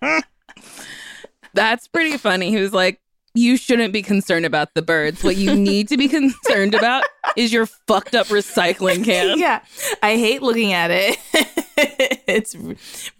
[0.00, 0.24] out.
[1.54, 2.50] That's pretty funny.
[2.50, 3.00] He was like,
[3.34, 5.22] You shouldn't be concerned about the birds.
[5.22, 7.04] What you need to be concerned about
[7.36, 9.38] is your fucked up recycling can.
[9.38, 9.62] yeah.
[10.02, 11.18] I hate looking at it.
[12.26, 12.56] it's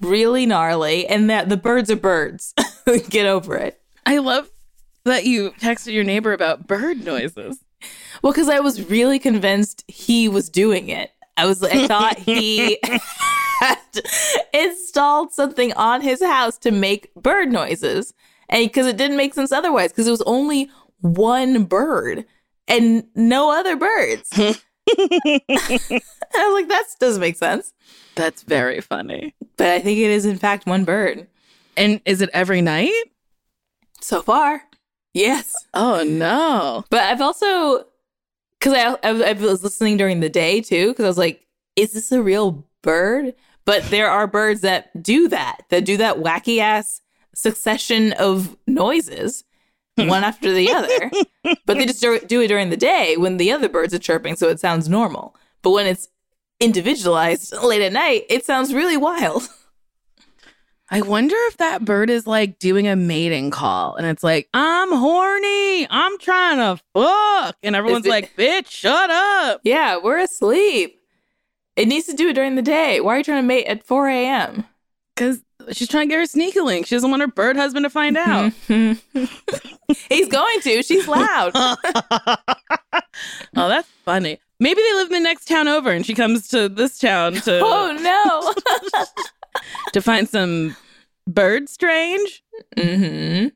[0.00, 1.06] really gnarly.
[1.06, 2.54] And that the birds are birds.
[3.10, 3.80] Get over it.
[4.06, 4.50] I love
[5.04, 7.58] that you texted your neighbor about bird noises.
[8.22, 11.10] Well, because I was really convinced he was doing it.
[11.36, 12.78] I was I thought he
[13.60, 13.78] had
[14.52, 18.12] installed something on his house to make bird noises.
[18.48, 22.24] And because it didn't make sense otherwise, because it was only one bird
[22.66, 24.30] and no other birds.
[24.96, 26.00] I
[26.34, 27.72] was like, that doesn't make sense.
[28.14, 29.34] That's very funny.
[29.56, 31.26] But I think it is, in fact, one bird.
[31.76, 32.92] And is it every night?
[34.00, 34.62] So far,
[35.12, 35.54] yes.
[35.74, 36.84] Oh no.
[36.90, 37.84] But I've also,
[38.58, 41.92] because I, I, I was listening during the day too, because I was like, is
[41.92, 43.34] this a real bird?
[43.64, 47.00] But there are birds that do that, that do that wacky ass
[47.38, 49.44] succession of noises,
[49.96, 51.11] one after the other.
[51.66, 54.48] But they just do it during the day when the other birds are chirping, so
[54.48, 55.35] it sounds normal.
[55.62, 56.09] But when it's
[56.61, 59.48] individualized late at night, it sounds really wild.
[60.90, 64.90] I wonder if that bird is like doing a mating call and it's like, I'm
[64.90, 65.87] horny.
[65.90, 67.57] I'm trying to fuck.
[67.62, 69.61] And everyone's it- like, bitch, shut up.
[69.64, 70.98] Yeah, we're asleep.
[71.77, 73.01] It needs to do it during the day.
[73.01, 74.64] Why are you trying to mate at 4 a.m.?
[75.14, 76.87] Because she's trying to get her sneaky link.
[76.87, 78.52] She doesn't want her bird husband to find out.
[78.68, 80.83] He's going to.
[80.83, 81.52] She's loud.
[81.54, 82.37] oh,
[83.54, 84.38] that's funny.
[84.61, 87.61] Maybe they live in the next town over and she comes to this town to,
[87.64, 89.04] oh no.
[89.92, 90.76] to find some
[91.26, 92.42] bird strange.
[92.78, 93.48] hmm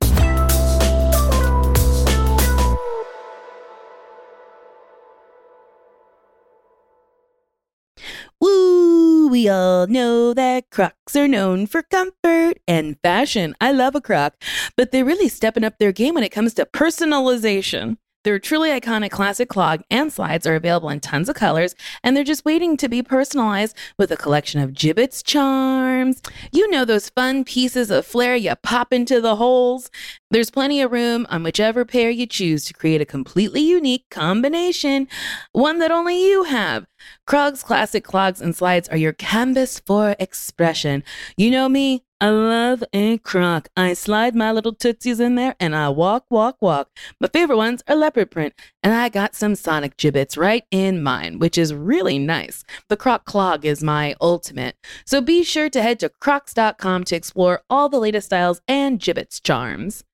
[8.40, 9.11] Woo!
[9.32, 13.54] We all know that Crocs are known for comfort and fashion.
[13.62, 14.34] I love a Croc,
[14.76, 17.96] but they're really stepping up their game when it comes to personalization.
[18.24, 21.74] Their truly iconic classic clog and slides are available in tons of colors,
[22.04, 26.22] and they're just waiting to be personalized with a collection of Jibbitz charms.
[26.52, 29.90] You know those fun pieces of flair you pop into the holes.
[30.30, 35.08] There's plenty of room on whichever pair you choose to create a completely unique combination,
[35.50, 36.86] one that only you have.
[37.26, 41.02] Crocs classic clogs and slides are your canvas for expression.
[41.36, 43.68] You know me, I love a croc.
[43.76, 46.88] I slide my little tootsies in there and I walk, walk, walk.
[47.20, 51.40] My favorite ones are leopard print, and I got some sonic Jibbitz right in mine,
[51.40, 52.62] which is really nice.
[52.88, 54.76] The croc clog is my ultimate.
[55.04, 59.42] So be sure to head to crocs.com to explore all the latest styles and Jibbitz
[59.42, 60.04] charms.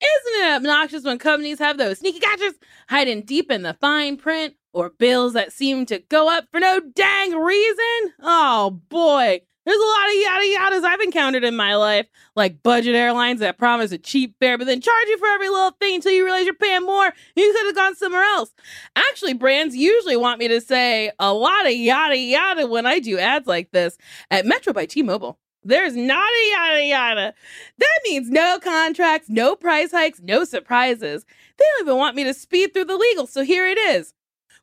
[0.00, 2.54] Isn't it obnoxious when companies have those sneaky catches
[2.88, 6.78] hiding deep in the fine print or bills that seem to go up for no
[6.78, 8.14] dang reason?
[8.20, 12.94] Oh boy, there's a lot of yada yadas I've encountered in my life, like budget
[12.94, 16.12] airlines that promise a cheap fare but then charge you for every little thing until
[16.12, 17.12] you realize you're paying more.
[17.36, 18.50] You could have gone somewhere else.
[18.96, 23.18] Actually, brands usually want me to say a lot of yada yada when I do
[23.18, 23.98] ads like this
[24.30, 25.38] at Metro by T-Mobile.
[25.64, 27.34] There's not a yada yada.
[27.76, 31.26] That means no contracts, no price hikes, no surprises.
[31.58, 34.14] They don't even want me to speed through the legal, so here it is.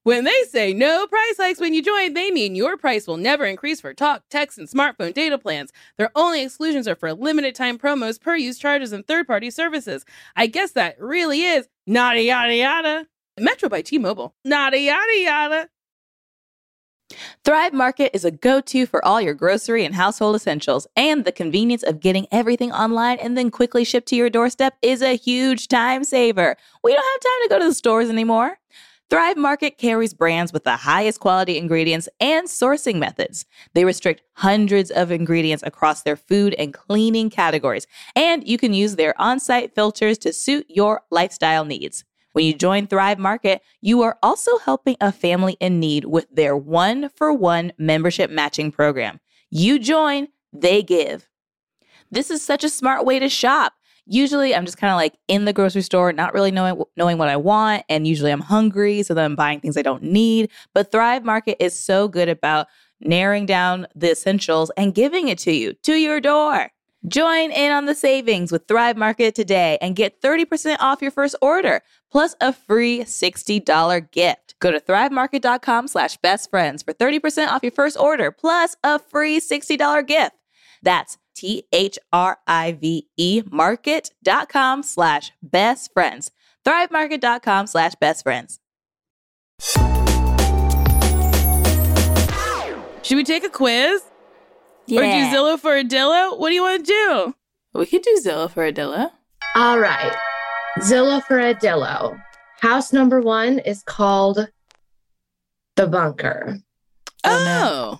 [0.06, 3.43] When they say no price hikes when you join, they mean your price will never
[3.43, 5.72] increase for talk, text, and smartphone data plans.
[5.97, 10.06] Their only exclusions are for limited time promos, per use charges, and third party services.
[10.36, 13.08] I guess that really is not a yada yada.
[13.39, 14.36] Metro by T Mobile.
[14.45, 15.70] Not a yada yada.
[17.43, 21.32] Thrive Market is a go to for all your grocery and household essentials, and the
[21.32, 25.68] convenience of getting everything online and then quickly shipped to your doorstep is a huge
[25.68, 26.56] time saver.
[26.84, 28.60] We don't have time to go to the stores anymore.
[29.12, 33.45] Thrive Market carries brands with the highest quality ingredients and sourcing methods.
[33.76, 37.86] They restrict hundreds of ingredients across their food and cleaning categories,
[38.16, 42.03] and you can use their on site filters to suit your lifestyle needs.
[42.34, 46.58] When you join Thrive Market, you are also helping a family in need with their
[46.58, 49.20] one for one membership matching program.
[49.51, 51.30] You join, they give.
[52.10, 53.74] This is such a smart way to shop.
[54.08, 57.30] Usually I'm just kind of like in the grocery store, not really knowing knowing what
[57.30, 60.51] I want, and usually I'm hungry, so then I'm buying things I don't need.
[60.74, 62.68] But Thrive Market is so good about
[63.01, 66.72] narrowing down the essentials and giving it to you to your door.
[67.08, 71.36] Join in on the savings with Thrive Market today and get 30% off your first
[71.39, 71.82] order,
[72.12, 74.56] plus a free $60 gift.
[74.60, 79.39] Go to thrivemarket.com slash best friends for 30% off your first order, plus a free
[79.39, 80.36] $60 gift.
[80.82, 83.03] That's T-H-R-I-V-E
[83.51, 86.31] market.com slash best friends.
[86.65, 88.59] Thrivemarket.com slash best friends.
[93.03, 94.01] Should we take a quiz?
[94.88, 94.99] Yeah.
[94.99, 96.39] Or do Zillow for a Dillow?
[96.39, 97.36] What do you want to do?
[97.73, 99.11] We could do Zillow for a Dillow.
[99.55, 100.15] All right.
[100.79, 102.19] Zillow for a Dillow.
[102.61, 104.47] House number one is called
[105.75, 106.57] The Bunker.
[107.23, 107.99] Oh.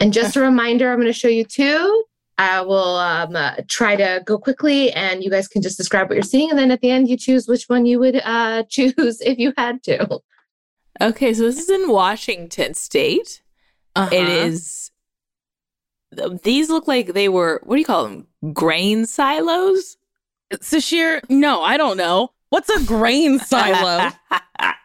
[0.00, 2.04] And just a reminder, I'm going to show you two.
[2.38, 6.14] I will um, uh, try to go quickly and you guys can just describe what
[6.14, 6.50] you're seeing.
[6.50, 9.52] And then at the end, you choose which one you would uh, choose if you
[9.56, 10.20] had to.
[11.00, 13.42] Okay, so this is in Washington State.
[13.94, 14.14] Uh-huh.
[14.14, 14.90] It is.
[16.42, 17.60] These look like they were.
[17.64, 18.26] What do you call them?
[18.52, 19.96] Grain silos.
[20.54, 22.32] Sasheer, no, I don't know.
[22.48, 24.10] What's a grain silo?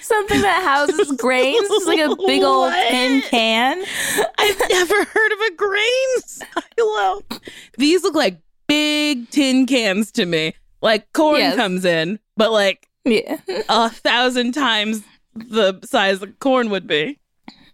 [0.00, 1.66] Something that houses grains.
[1.70, 2.88] It's like a big old What?
[2.88, 3.84] tin can.
[4.38, 7.22] I've never heard of a grain silo.
[7.76, 10.54] These look like big tin cans to me.
[10.80, 11.56] Like corn Yes.
[11.56, 13.38] comes in, but like Yeah.
[13.68, 15.02] a thousand times
[15.34, 17.18] the size the corn would be.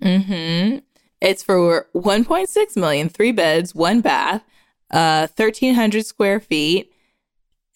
[0.03, 0.79] Mm-hmm.
[1.21, 4.43] It's for 1.6 million, three beds, one bath,
[4.91, 6.93] uh, 1,300 square feet,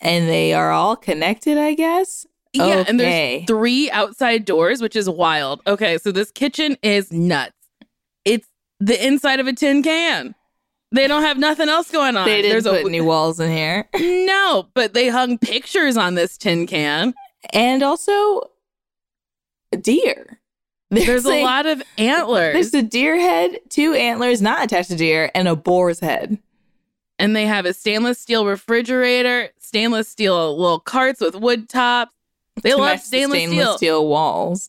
[0.00, 2.26] and they are all connected, I guess.
[2.58, 5.60] Yeah, and there's three outside doors, which is wild.
[5.66, 7.52] Okay, so this kitchen is nuts.
[8.24, 8.46] It's
[8.80, 10.34] the inside of a tin can.
[10.90, 12.26] They don't have nothing else going on.
[12.26, 13.88] They didn't there's put any walls in here.
[13.98, 17.12] no, but they hung pictures on this tin can.
[17.52, 18.50] And also,
[19.72, 20.40] a deer.
[20.90, 22.54] There's a lot of antlers.
[22.54, 26.38] There's a deer head, two antlers not attached to deer, and a boar's head.
[27.18, 32.12] and they have a stainless steel refrigerator, stainless steel little carts with wood tops.
[32.62, 33.76] They love the stainless, stainless steel.
[33.76, 34.68] steel walls.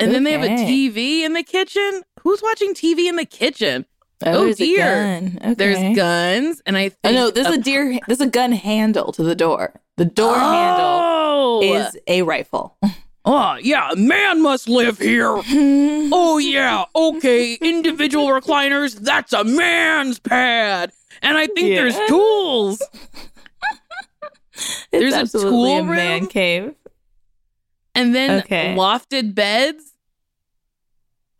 [0.00, 2.02] And then they have a TV in the kitchen.
[2.22, 3.84] Who's watching TV in the kitchen?
[4.24, 5.38] Oh, Oh, a gun.
[5.42, 5.54] Okay.
[5.54, 7.98] There's guns, and I think Oh no, there's a deer.
[8.06, 9.80] There's a gun handle to the door.
[9.96, 12.76] The door handle oh, is a rifle.
[13.24, 15.40] Oh, yeah, a man must live here.
[16.10, 17.54] Oh, yeah, okay.
[17.60, 20.90] Individual recliners, that's a man's pad.
[21.22, 21.74] And I think Yeah.
[21.82, 22.82] there's tools.
[24.90, 26.28] It's There's a tool a man room?
[26.28, 26.74] cave.
[27.98, 28.74] And then Okay.
[28.76, 29.84] lofted beds.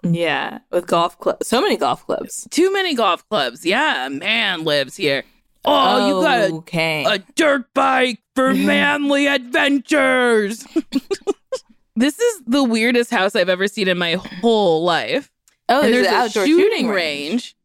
[0.04, 1.46] Yeah, with golf clubs.
[1.48, 2.46] So many golf clubs.
[2.50, 3.66] Too many golf clubs.
[3.66, 5.24] Yeah, a man lives here.
[5.64, 7.04] Oh, you got a, okay.
[7.04, 10.64] a dirt bike for manly adventures.
[11.96, 15.30] this is the weirdest house I've ever seen in my whole life.
[15.68, 17.56] oh, and there's, there's an a outdoor shooting, range.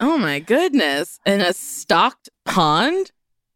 [0.00, 1.20] Oh my goodness.
[1.26, 3.12] And a stocked pond?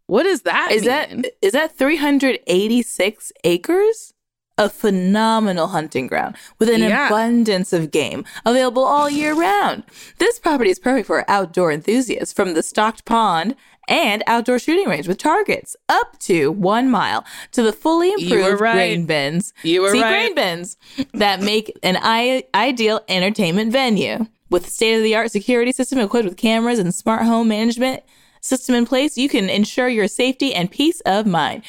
[0.06, 1.22] What does that Is mean?
[1.22, 4.12] that is that 386 acres
[4.58, 7.06] a phenomenal hunting ground with an Yeah.
[7.06, 9.84] abundance of game available all year round.
[10.18, 13.54] This property is perfect for outdoor enthusiasts from the stocked pond
[13.86, 18.38] and outdoor shooting range with targets up to one mile to the fully You were
[18.40, 18.72] improved right.
[18.74, 19.54] grain bins.
[19.62, 20.10] You were See, right.
[20.10, 20.76] grain bins
[21.14, 24.26] that make an I- ideal entertainment venue.
[24.50, 28.02] With state of the art security system equipped with cameras and smart home management
[28.40, 31.62] system in place, you can ensure your safety and peace of mind.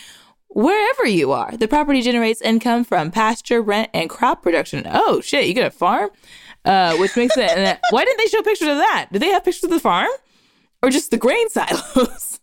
[0.49, 4.83] Wherever you are, the property generates income from pasture, rent, and crop production.
[4.91, 6.09] Oh shit, you get a farm?
[6.65, 7.47] Uh, which makes it.
[7.55, 9.09] that- why didn't they show pictures of that?
[9.11, 10.09] Did they have pictures of the farm?
[10.81, 12.39] Or just the grain silos?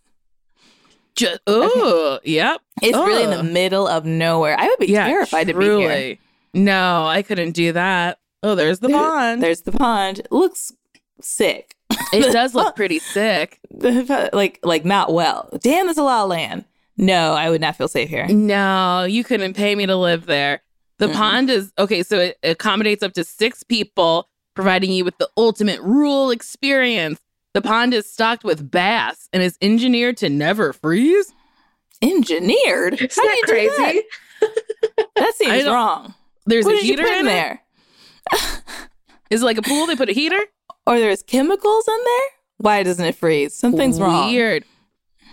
[1.16, 2.60] Just, oh, yep.
[2.82, 4.54] it's really in the middle of nowhere.
[4.58, 6.18] I would be yeah, terrified to be here.
[6.52, 8.18] No, I couldn't do that.
[8.42, 9.42] Oh, there's the pond.
[9.42, 10.20] There's the pond.
[10.20, 10.72] It looks
[11.20, 11.74] sick.
[12.12, 13.58] it does look pretty sick.
[13.72, 15.48] like like not well.
[15.62, 16.64] Damn, there's a lot of land.
[16.96, 18.26] No, I would not feel safe here.
[18.26, 20.62] No, you couldn't pay me to live there.
[20.98, 21.14] The Mm-mm.
[21.14, 25.80] pond is okay, so it accommodates up to six people, providing you with the ultimate
[25.82, 27.20] rural experience.
[27.52, 31.32] The pond is stocked with bass and is engineered to never freeze.
[32.02, 33.00] Engineered?
[33.00, 34.02] Is How that you do crazy?
[34.40, 36.14] That, that seems wrong.
[36.46, 37.62] There's what a heater in, in there.
[38.30, 38.40] there?
[39.30, 39.86] Is it like a pool?
[39.86, 40.38] They put a heater.
[40.86, 42.28] Or there's chemicals in there?
[42.58, 43.54] Why doesn't it freeze?
[43.54, 44.30] Something's wrong.
[44.30, 44.64] Weird.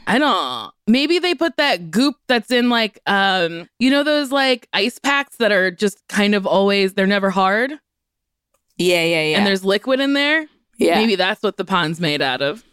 [0.07, 0.72] I don't.
[0.87, 5.37] Maybe they put that goop that's in like um, you know those like ice packs
[5.37, 7.71] that are just kind of always they're never hard
[8.77, 9.37] Yeah, yeah, yeah.
[9.37, 10.47] and there's liquid in there.
[10.77, 10.95] yeah.
[10.95, 12.63] Maybe that's what the pond's made out of.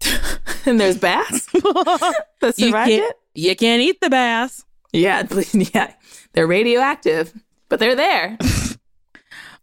[0.66, 3.16] and there's bass that you survived it.
[3.34, 4.64] you can't eat the bass.
[4.92, 5.92] Yeah, yeah.
[6.34, 7.32] They're radioactive,
[7.68, 8.38] but they're there.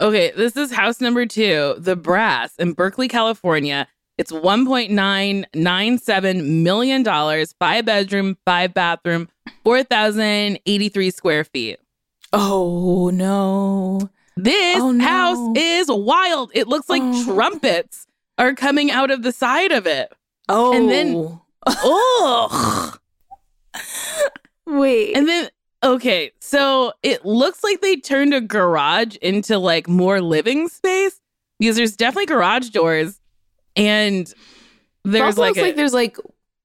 [0.01, 3.87] Okay, this is house number two, the Brass in Berkeley, California.
[4.17, 7.03] It's $1.997 million,
[7.59, 9.27] five bedroom, five bathroom,
[9.63, 11.79] 4,083 square feet.
[12.33, 14.09] Oh no.
[14.37, 15.03] This Oh, no.
[15.05, 16.51] house is wild.
[16.53, 17.23] It looks like Oh.
[17.25, 18.05] trumpets
[18.37, 20.11] are coming out of the side of it.
[20.49, 20.73] Oh.
[20.73, 22.93] And then- oh.
[24.65, 25.15] wait.
[25.15, 25.49] And then,
[25.83, 31.19] okay, so it looks like they turned a garage into like more living space
[31.59, 33.19] because there's definitely garage doors
[33.75, 34.31] and
[35.03, 36.17] there's like, a, like there's like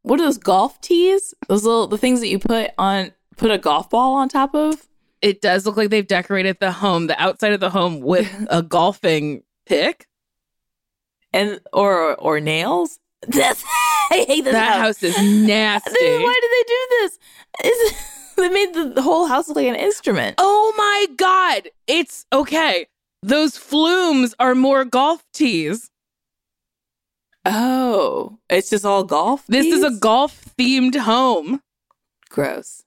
[0.03, 1.35] what are those golf tees?
[1.49, 4.89] Those little the things that you put on put a golf ball on top of.
[5.23, 8.63] it does look like they've decorated the home, the outside of the home with a
[8.63, 10.07] golfing pick.
[11.33, 12.99] and or or nails.
[13.27, 13.63] That's
[14.11, 15.01] I hate this That house.
[15.01, 15.91] house is nasty.
[16.19, 17.19] Why did they do this?
[17.93, 17.95] Is
[18.37, 20.35] they made the, the whole house look like an instrument?
[20.39, 21.69] Oh my God.
[21.87, 22.87] It's okay.
[23.23, 25.90] Those flumes are more golf tees.
[27.45, 29.45] Oh, it's just all golf.
[29.49, 31.63] This is a golf themed home.
[32.29, 32.83] gross.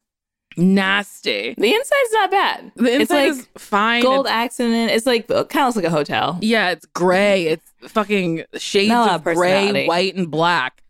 [0.56, 1.56] Nasty.
[1.58, 2.72] The inside's not bad.
[2.76, 4.04] The it's inside like is fine.
[4.04, 4.91] gold It's- accent.
[4.91, 6.38] It's like kind of looks like a hotel.
[6.41, 7.47] yeah, it's gray.
[7.47, 10.84] It's fucking shades Not a lot of gray, white, and black.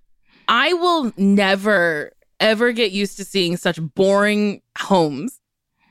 [0.50, 2.12] I will never,
[2.42, 5.40] ever get used to seeing such boring homes.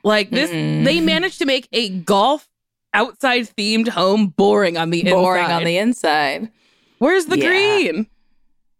[0.04, 0.84] Like this, Mm.
[0.84, 2.48] they managed to make a golf
[2.92, 5.56] outside themed home boring on the Boring inside.
[5.56, 6.50] on the inside.
[7.02, 7.48] Where's the Yeah.
[7.48, 8.06] green?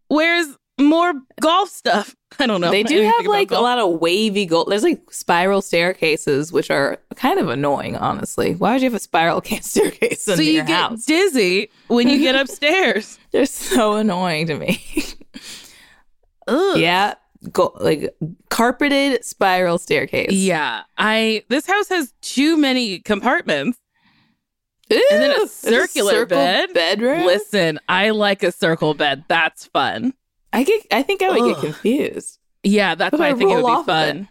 [0.07, 0.47] Where's
[0.81, 2.15] more golf stuff?
[2.39, 2.71] I don't know.
[2.71, 4.69] They do have like a lot of wavy gold.
[4.71, 8.55] There's like spiral staircases, which are kind of annoying, honestly.
[8.55, 11.05] Why would you have a spiral staircase in So you your get house?
[11.05, 13.19] dizzy when you get upstairs.
[13.33, 14.81] They're so annoying to me.
[16.47, 16.79] Ugh.
[16.79, 17.15] yeah,
[17.51, 18.15] go, like
[18.51, 20.31] carpeted spiral staircase.
[20.33, 20.83] Yeah.
[20.97, 23.79] I this house has too many compartments.
[24.93, 26.73] And then a Ew, it's circular circle bed?
[26.75, 27.25] bedroom.
[27.27, 29.25] Listen, I like a circle bed.
[29.29, 30.15] That's fun.
[30.53, 30.87] I get.
[30.93, 32.39] I think I would get confused.
[32.63, 34.29] Yeah, that's What why I I think it would be fun.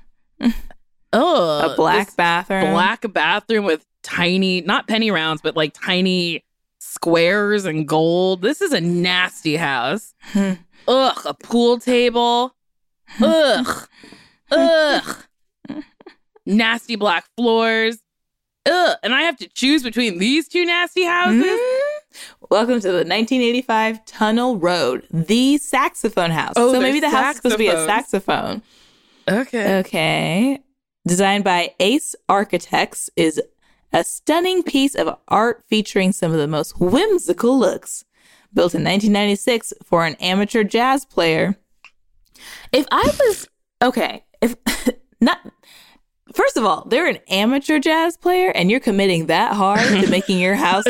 [1.13, 2.71] Oh, a black bathroom.
[2.71, 6.45] black bathroom with tiny, not penny rounds, but like tiny
[6.79, 8.41] squares and gold.
[8.41, 10.13] This is a nasty house.
[10.31, 10.53] Hmm.
[10.87, 12.55] Ugh, a pool table.
[13.21, 13.87] Ugh.
[14.51, 15.15] Ugh.
[16.45, 17.97] nasty black floors.
[18.65, 18.97] Ugh.
[19.01, 21.43] And I have to choose between these two nasty houses.
[21.43, 21.79] Mm.
[22.49, 26.53] Welcome to the 1985 Tunnel Road, the saxophone house.
[26.55, 28.61] Oh, so maybe the house is supposed to be a saxophone.
[29.27, 29.79] Okay.
[29.79, 30.59] Okay.
[31.07, 33.41] Designed by Ace Architects is
[33.91, 38.05] a stunning piece of art featuring some of the most whimsical looks.
[38.53, 41.57] Built in 1996 for an amateur jazz player.
[42.71, 43.47] If I was
[43.81, 44.55] okay, if
[45.21, 45.39] not
[46.33, 50.39] First of all, they're an amateur jazz player and you're committing that hard to making
[50.39, 50.85] your house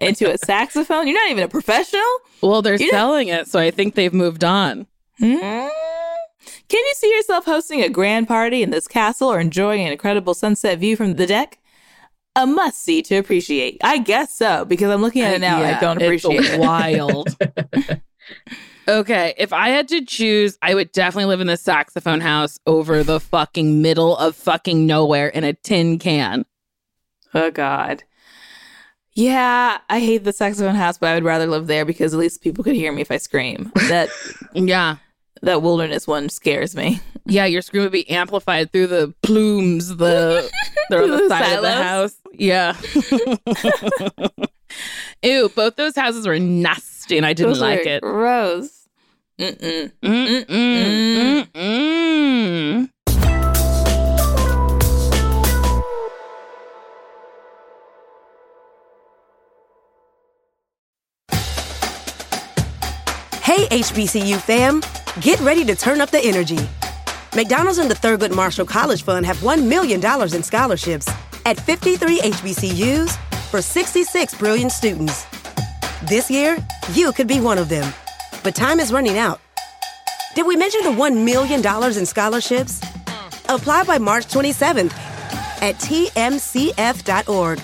[0.00, 1.06] into a saxophone.
[1.06, 2.02] You're not even a professional.
[2.42, 4.86] Well, they're You know- selling it, so I think they've moved on.
[5.18, 5.36] Hmm?
[5.36, 10.34] Can you see yourself hosting a grand party in this castle or enjoying an incredible
[10.34, 11.58] sunset view from the deck?
[12.36, 13.78] A must see to appreciate.
[13.82, 16.54] I guess so, because I'm looking at it now and I Yeah, don't it's appreciate
[16.54, 16.60] it.
[16.60, 17.28] Wild.
[18.98, 23.02] okay, if I had to choose, I would definitely live in the saxophone house over
[23.02, 26.44] the fucking middle of fucking nowhere in a tin can.
[27.34, 28.02] Oh God.
[29.14, 32.42] Yeah, I hate the saxophone house, but I would rather live there because at least
[32.42, 33.72] people could hear me if I scream.
[33.88, 34.08] That
[34.54, 34.96] Yeah.
[35.42, 37.00] that wilderness one scares me.
[37.26, 40.50] Yeah, your scream would be amplified through the plumes, the
[40.90, 42.14] they're on the The side of the house.
[42.32, 42.76] Yeah.
[45.22, 48.02] Ew, both those houses were nasty and I didn't Those like it.
[48.02, 48.79] Gross.
[49.40, 49.46] Hey,
[63.70, 64.82] HBCU fam,
[65.20, 66.58] get ready to turn up the energy.
[67.34, 71.10] McDonald's and the Thurgood Marshall College Fund have $1 million in scholarships
[71.46, 73.16] at 53 HBCUs
[73.50, 75.24] for 66 brilliant students.
[76.02, 76.58] This year,
[76.92, 77.90] you could be one of them.
[78.42, 79.40] But time is running out.
[80.34, 82.80] Did we mention the $1 million in scholarships?
[83.48, 84.92] Apply by March 27th
[85.62, 87.60] at tmcf.org.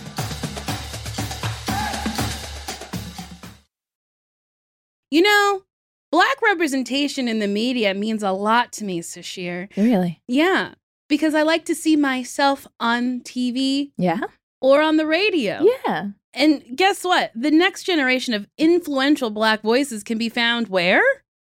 [5.10, 5.62] You know,
[6.10, 9.68] black representation in the media means a lot to me, Sasheer.
[9.76, 10.20] Really?
[10.26, 10.74] Yeah,
[11.08, 14.20] because I like to see myself on TV Yeah.
[14.66, 15.64] Or on the radio.
[15.86, 16.08] Yeah.
[16.34, 17.30] And guess what?
[17.36, 21.02] The next generation of influential black voices can be found where?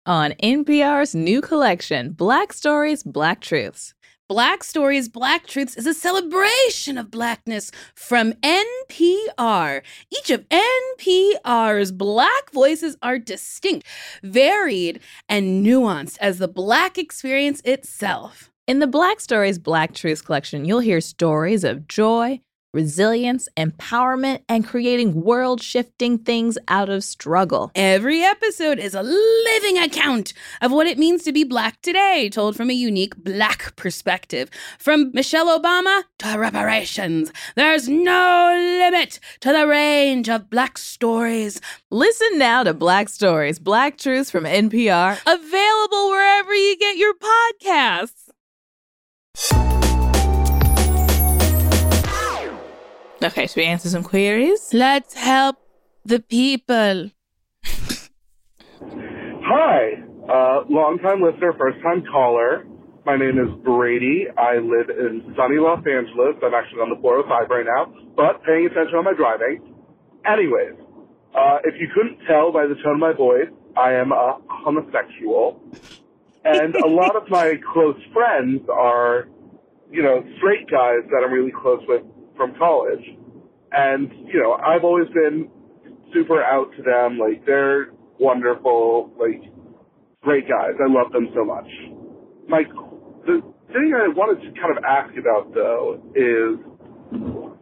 [0.04, 3.94] On NPR's new collection, Black Stories, Black Truths.
[4.28, 9.82] Black Stories, Black Truths is a celebration of blackness from NPR.
[10.12, 13.86] Each of NPR's black voices are distinct,
[14.22, 18.50] varied, and nuanced as the black experience itself.
[18.66, 22.40] In the Black Stories, Black Truths collection, you'll hear stories of joy,
[22.76, 27.72] resilience, empowerment, and creating world shifting things out of struggle.
[27.74, 32.54] Every episode is a living account of what it means to be black today, told
[32.54, 34.48] from a unique black perspective.
[34.78, 41.60] From Michelle Obama to reparations, there's no limit to the range of black stories
[41.90, 45.18] Listen now to Black Stories, Black Truths from NPR.
[45.26, 48.26] Available wherever you get your podcasts.
[53.26, 54.72] Okay, should we answer some queries?
[54.72, 55.56] Let's help
[56.04, 57.10] the people.
[59.42, 59.94] Hi,
[60.30, 62.64] uh, longtime listener, first time caller.
[63.04, 64.26] My name is Brady.
[64.38, 66.36] I live in sunny Los Angeles.
[66.40, 69.74] I'm actually on the 405 right now, but paying attention on my driving.
[70.24, 70.78] Anyways,
[71.34, 75.60] uh, if you couldn't tell by the tone of my voice, I am a homosexual.
[76.44, 79.26] And a lot of my close friends are,
[79.90, 82.02] you know, straight guys that I'm really close with
[82.37, 83.05] from college.
[83.72, 85.51] And, you know, I've always been
[86.14, 87.18] super out to them.
[87.18, 89.43] Like, they're wonderful, like,
[90.22, 90.72] great guys.
[90.80, 91.68] I love them so much.
[92.49, 92.62] My,
[93.26, 96.59] the thing I wanted to kind of ask about, though, is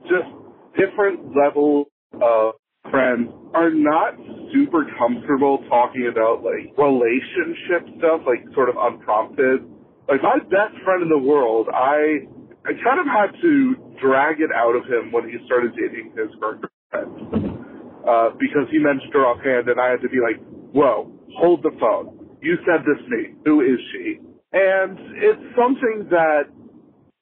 [0.05, 0.29] just
[0.77, 1.87] different levels
[2.20, 2.55] of
[2.91, 4.14] friends are not
[4.53, 9.64] super comfortable talking about, like, relationship stuff, like, sort of unprompted.
[10.09, 12.29] Like, my best friend in the world, I,
[12.64, 16.32] I kind of had to drag it out of him when he started dating his
[16.40, 17.60] girlfriend
[18.08, 20.40] uh, because he mentioned her offhand, and I had to be like,
[20.72, 22.36] "Whoa, hold the phone!
[22.40, 23.34] You said this to me.
[23.44, 24.18] Who is she?"
[24.52, 26.48] And it's something that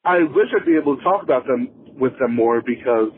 [0.05, 3.11] I wish I'd be able to talk about them with them more because,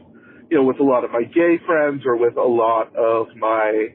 [0.51, 3.89] you know, with a lot of my gay friends or with a lot of my,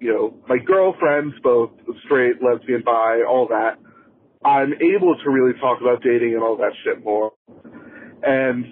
[0.00, 1.70] you know, my girlfriends, both
[2.04, 3.78] straight, lesbian, bi, all that,
[4.46, 7.32] I'm able to really talk about dating and all that shit more.
[8.22, 8.64] And,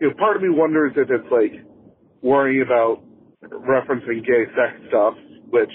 [0.00, 1.52] you know, part of me wonders if it's like
[2.22, 3.04] worrying about
[3.42, 5.12] referencing gay sex stuff,
[5.50, 5.72] which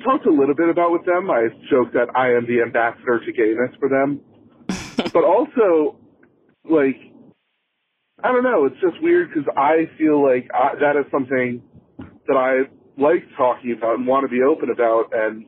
[0.00, 1.28] I talked a little bit about with them.
[1.28, 4.20] I joke that I am the ambassador to gayness for them.
[5.12, 5.98] but also,
[6.70, 6.96] like,
[8.22, 11.60] I don't know, it's just weird because I feel like I, that is something
[12.28, 15.44] that I like talking about and want to be open about, and,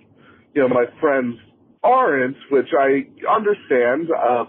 [0.53, 1.37] you know, my friends
[1.87, 4.09] aren't, which I understand.
[4.11, 4.45] Uh,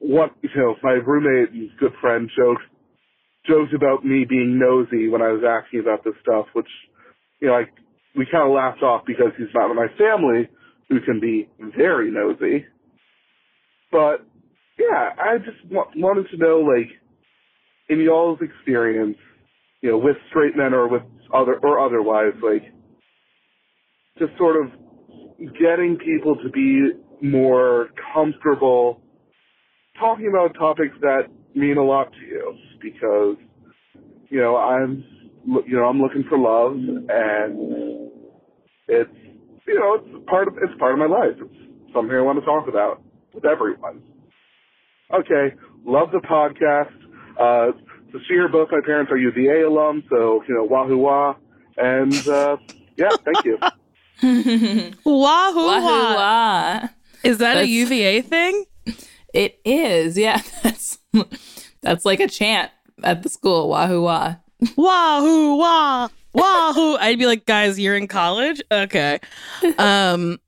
[0.00, 2.62] what, you know, my roommate and good friend joked
[3.48, 6.68] joked about me being nosy when I was asking about this stuff, which,
[7.40, 7.64] you know, I,
[8.16, 10.48] we kind of laughed off because he's not in my family,
[10.88, 12.66] who can be very nosy.
[13.90, 14.26] But,
[14.78, 16.88] yeah, I just wa- wanted to know, like,
[17.88, 19.16] in y'all's experience,
[19.80, 21.02] you know, with straight men or with
[21.34, 22.64] other, or otherwise, like,
[24.18, 24.72] just sort of
[25.38, 26.90] getting people to be
[27.22, 29.00] more comfortable
[29.98, 31.22] talking about topics that
[31.54, 33.36] mean a lot to you because
[34.28, 35.04] you know I'm
[35.66, 38.10] you know I'm looking for love and
[38.88, 39.10] it's
[39.66, 41.36] you know it's part of it's part of my life.
[41.40, 43.02] It's something I want to talk about
[43.34, 44.02] with everyone.
[45.12, 46.92] Okay, love the podcast.
[47.38, 47.72] Uh,
[48.12, 51.34] Sasheer, both my parents are UVA alum, so you know wahoo wah,
[51.76, 52.56] and uh,
[52.96, 53.58] yeah, thank you.
[54.22, 56.14] Wahoo Wahoo wah.
[56.14, 56.88] wah.
[57.24, 58.64] Is that a UVA thing?
[59.34, 60.40] It is, yeah.
[60.62, 60.98] That's
[61.80, 62.70] that's like a chant
[63.02, 63.68] at the school.
[63.68, 64.36] Wahoo wah.
[64.76, 66.08] Wahoo wah.
[66.32, 66.96] Wahoo.
[66.96, 68.60] I'd be like, guys, you're in college?
[68.70, 69.20] Okay.
[69.78, 70.38] Um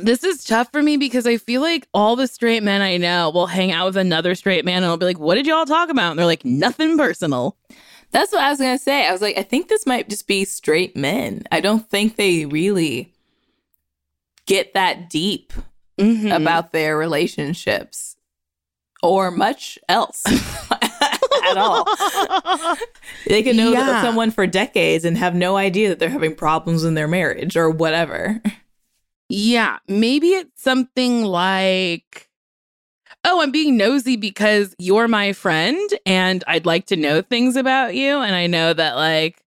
[0.00, 3.28] this is tough for me because I feel like all the straight men I know
[3.30, 5.90] will hang out with another straight man and I'll be like, what did y'all talk
[5.90, 6.12] about?
[6.12, 7.58] And they're like, nothing personal.
[8.12, 9.06] That's what I was gonna say.
[9.06, 11.42] I was like, I think this might just be straight men.
[11.50, 13.12] I don't think they really
[14.46, 15.52] get that deep
[15.98, 16.34] Mhm.
[16.34, 18.16] about their relationships
[19.02, 20.22] or much else
[20.70, 21.86] at all.
[23.26, 24.02] They can know Yeah.
[24.02, 27.70] someone for decades and have no idea that they're having problems in their marriage or
[27.70, 28.42] whatever.
[29.28, 32.28] Yeah, maybe it's something like,
[33.24, 37.94] oh, I'm being nosy because you're my friend and I'd like to know things about
[37.94, 38.18] you.
[38.18, 39.42] And I know that, like,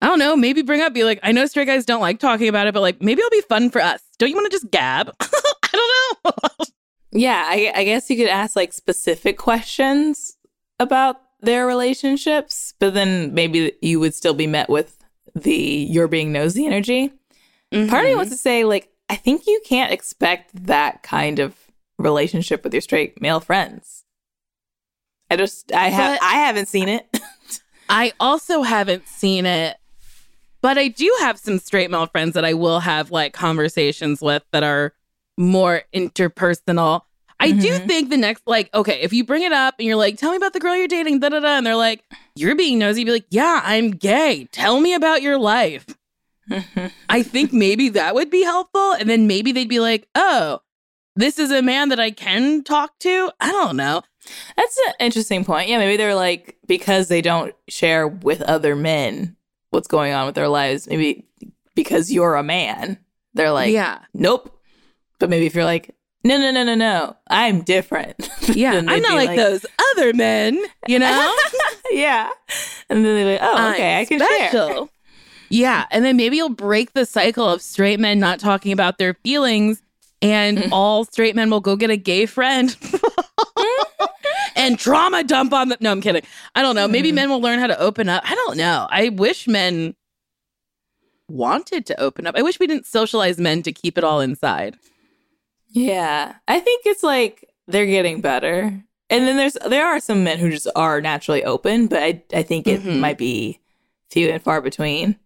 [0.00, 2.48] I don't know, maybe bring up, be like, I know straight guys don't like talking
[2.48, 4.02] about it, but like, maybe it'll be fun for us.
[4.18, 5.14] Don't you want to just gab?
[5.20, 6.64] I don't know.
[7.14, 10.38] Yeah, I, I guess you could ask like specific questions
[10.80, 14.96] about their relationships, but then maybe you would still be met with
[15.34, 17.08] the you're being nosy energy.
[17.08, 17.16] Part
[17.70, 18.04] of Mm-hmm.
[18.04, 21.54] me wants to say, like, I think you can't expect that kind of
[22.02, 24.04] relationship with your straight male friends.
[25.30, 27.06] I just, I have, I haven't seen it.
[27.88, 29.76] I also haven't seen it,
[30.60, 34.42] but I do have some straight male friends that I will have like conversations with
[34.52, 34.92] that are
[35.38, 37.02] more interpersonal.
[37.40, 37.86] I do Mhm.
[37.86, 40.36] think the next, like, okay, if you bring it up and you're like, tell me
[40.36, 42.04] about the girl you're dating, da da da, and they're like,
[42.36, 44.46] you're being nosy, be like, yeah, I'm gay.
[44.52, 45.86] Tell me about your life.
[47.08, 48.92] I think maybe that would be helpful.
[48.92, 50.60] And then maybe they'd be like, oh,
[51.16, 53.30] this is a man that I can talk to.
[53.40, 54.02] I don't know.
[54.56, 55.68] That's an interesting point.
[55.68, 59.36] Yeah, maybe they're like because they don't share with other men
[59.70, 60.86] what's going on with their lives.
[60.86, 61.26] Maybe
[61.74, 62.98] because you're a man,
[63.34, 64.00] they're like, yeah.
[64.14, 64.58] nope.
[65.18, 65.94] But maybe if you're like,
[66.24, 68.28] no, no, no, no, no, I'm different.
[68.52, 68.74] Yeah.
[68.74, 71.36] I'm not be like, those other men, you know?
[71.90, 72.28] yeah.
[72.90, 74.88] And then they're like, oh, okay, I can share.
[75.48, 79.14] Yeah, and then maybe you'll break the cycle of straight men not talking about their
[79.14, 79.80] feelings,
[80.22, 82.74] and all straight men will go get a gay friend
[84.56, 85.78] and trauma dump on them.
[85.80, 86.22] No, I'm kidding.
[86.54, 86.88] I don't know.
[86.88, 87.14] Maybe Mm.
[87.16, 88.22] men will learn how to open up.
[88.24, 88.86] I don't know.
[88.90, 89.94] I wish men
[91.28, 92.36] wanted to open up.
[92.36, 94.76] I wish we didn't socialize men to keep it all inside.
[95.68, 96.34] Yeah.
[96.48, 98.82] I think it's like they're getting better.
[99.10, 102.42] And then there's there are some men who just are naturally open, but I I
[102.42, 102.98] think it Mhm.
[103.00, 103.60] might be
[104.10, 105.18] few and far between.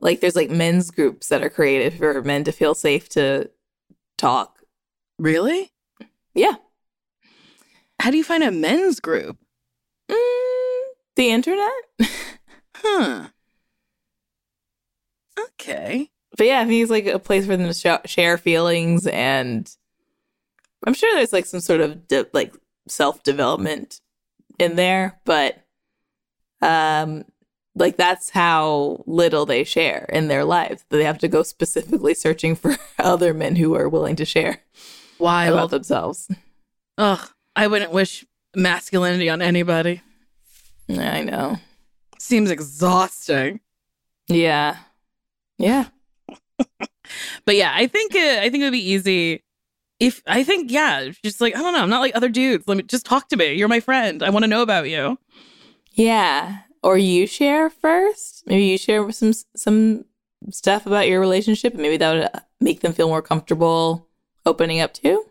[0.00, 3.50] Like there's like men's groups that are created for men to feel safe to
[4.16, 4.62] talk.
[5.18, 5.72] Really?
[6.34, 6.54] Yeah.
[8.00, 9.38] How do you find a men's group?
[10.10, 10.82] Mm,
[11.16, 11.72] the internet?
[12.76, 13.28] Huh.
[15.38, 16.10] Okay.
[16.36, 19.70] But yeah, I think it's like a place for them to sh- share feelings, and
[20.86, 22.54] I'm sure there's like some sort of de- like
[22.88, 24.00] self development
[24.58, 25.62] in there, but
[26.62, 27.24] um,
[27.76, 30.84] like that's how little they share in their lives.
[30.88, 34.62] They have to go specifically searching for other men who are willing to share
[35.18, 36.28] Why about themselves.
[36.98, 37.30] Ugh.
[37.54, 38.24] I wouldn't wish
[38.54, 40.02] masculinity on anybody.
[40.90, 41.58] I know.
[42.18, 43.60] Seems exhausting.
[44.26, 44.76] Yeah,
[45.58, 45.86] yeah.
[47.44, 49.44] But yeah, I think uh, I think it would be easy
[50.00, 52.66] if I think yeah, just like I don't know, I'm not like other dudes.
[52.66, 53.54] Let me just talk to me.
[53.54, 54.24] You're my friend.
[54.24, 55.16] I want to know about you.
[55.92, 56.58] Yeah.
[56.82, 58.44] Or you share first.
[58.46, 60.04] Maybe you share some some
[60.50, 64.08] stuff about your relationship, and maybe that would uh, make them feel more comfortable
[64.44, 65.24] opening up too.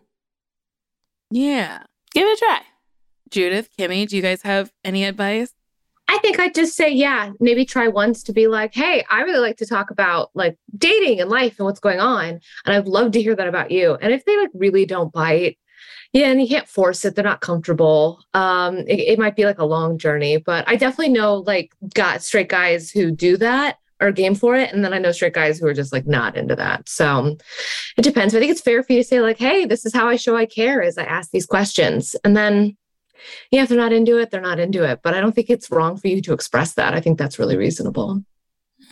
[1.31, 1.83] Yeah.
[2.13, 2.61] Give it a try.
[3.29, 5.53] Judith, Kimmy, do you guys have any advice?
[6.07, 9.39] I think I'd just say, yeah, maybe try once to be like, hey, I really
[9.39, 12.39] like to talk about like dating and life and what's going on.
[12.65, 13.95] And I'd love to hear that about you.
[13.95, 15.57] And if they like really don't bite,
[16.15, 18.23] yeah, and you can't force it, they're not comfortable.
[18.33, 22.23] Um, it, it might be like a long journey, but I definitely know like got
[22.23, 24.71] straight guys who do that are game for it.
[24.71, 26.87] And then I know straight guys who are just like not into that.
[26.87, 27.35] So
[27.97, 28.33] it depends.
[28.33, 30.15] But I think it's fair for you to say, like, hey, this is how I
[30.15, 32.15] show I care is I ask these questions.
[32.23, 32.77] And then
[33.51, 35.01] yeah, if they're not into it, they're not into it.
[35.03, 36.93] But I don't think it's wrong for you to express that.
[36.93, 38.23] I think that's really reasonable.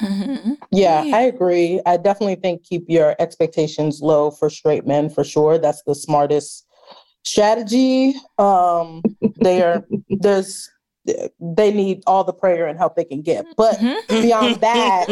[0.02, 0.58] Mhm.
[0.72, 1.16] Yeah, Yeah.
[1.16, 1.80] I agree.
[1.86, 5.58] I definitely think keep your expectations low for straight men for sure.
[5.58, 6.66] That's the smartest
[7.24, 8.16] strategy.
[8.38, 9.02] Um,
[9.42, 10.70] they are there's
[11.40, 13.46] they need all the prayer and help they can get.
[13.58, 15.06] But beyond that,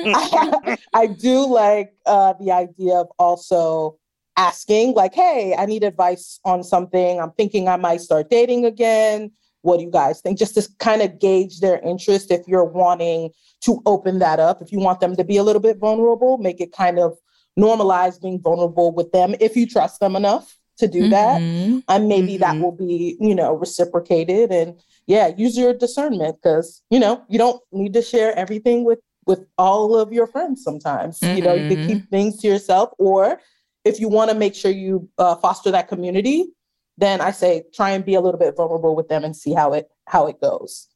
[0.00, 3.98] I, I do like uh, the idea of also
[4.36, 7.20] asking, like, hey, I need advice on something.
[7.20, 9.30] I'm thinking I might start dating again.
[9.62, 10.38] What do you guys think?
[10.38, 13.30] Just to kind of gauge their interest if you're wanting
[13.62, 14.62] to open that up.
[14.62, 17.18] If you want them to be a little bit vulnerable, make it kind of
[17.58, 21.40] normalize being vulnerable with them if you trust them enough to do that.
[21.40, 21.82] Mhm.
[21.88, 22.62] And maybe that Mhm.
[22.62, 24.50] will be, you know, reciprocated.
[24.52, 29.00] And yeah, use your discernment because, you know, you don't need to share everything with
[29.26, 31.20] with all of your friends sometimes.
[31.20, 33.40] You know, you can keep things to yourself or
[33.84, 36.52] if you want to make sure you uh, foster that community,
[36.96, 39.72] then I say try and be a little bit vulnerable with them and see how
[39.72, 40.86] it how it goes.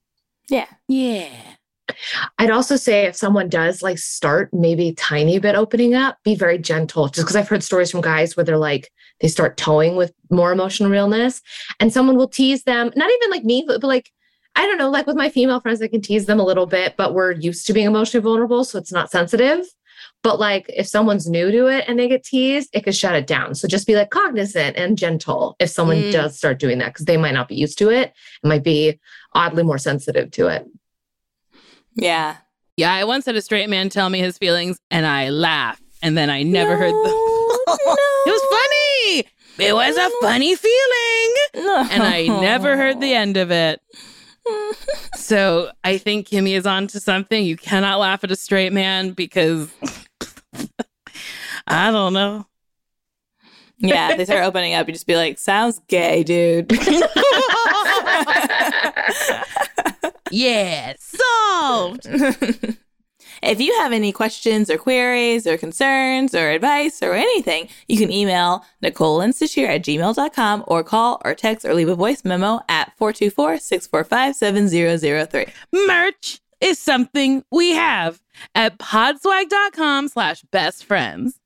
[0.49, 0.67] Yeah.
[0.87, 1.27] Yeah.
[2.39, 6.59] I'd also say if someone does like start maybe tiny bit opening up, be very
[6.59, 7.09] gentle.
[7.09, 10.53] Just because I've heard stories from guys where they're like, they start towing with more
[10.53, 11.43] emotional realness
[11.79, 14.11] and someone will tease them, not even like me, but, but like,
[14.57, 16.97] I don't know, like with my female friends, I can tease them a little bit,
[16.97, 18.65] but we're used to being emotionally vulnerable.
[18.65, 19.65] So it's not sensitive.
[20.23, 23.27] But like if someone's new to it and they get teased, it could shut it
[23.27, 23.55] down.
[23.55, 26.13] So just be like cognizant and gentle if someone Mm.
[26.13, 28.13] does start doing that because they might not be used to it.
[28.43, 28.99] It might be
[29.35, 30.67] oddly more sensitive to it.
[31.95, 32.37] Yeah.
[32.77, 35.83] Yeah, I once had a straight man tell me his feelings and I laughed.
[36.03, 37.11] And then I never heard the.
[38.27, 38.43] it was
[39.17, 39.25] funny.
[39.59, 41.35] It was a funny feeling.
[41.57, 41.87] No.
[41.91, 43.81] And I never heard the end of it.
[45.15, 47.45] So I think Kimmy is on to something.
[47.45, 49.71] You cannot laugh at a straight man because
[51.69, 52.47] I don't know.
[53.79, 56.73] Yeah, they start opening up, you just be like, sounds gay, dude.
[60.33, 62.07] Yeah, solved.
[63.43, 68.13] If you have any questions or queries or concerns or advice or anything, you can
[68.13, 72.61] email Nicole and Sasheer at gmail.com or call or text or leave a voice memo
[72.69, 75.47] at 424 645 7003.
[75.87, 78.21] Merch is something we have
[78.55, 81.40] at podswag.com slash best friends.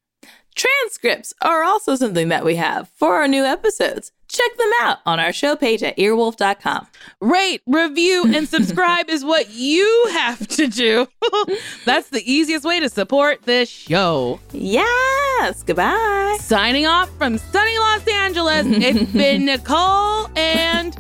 [0.55, 4.13] Transcripts are also something that we have for our new episodes.
[4.29, 6.87] Check them out on our show page at earwolf.com.
[7.21, 11.07] Rate, review, and subscribe is what you have to do.
[11.85, 14.41] That's the easiest way to support this show.
[14.53, 16.39] Yes, goodbye.
[16.41, 20.95] Signing off from sunny Los Angeles, it's been Nicole and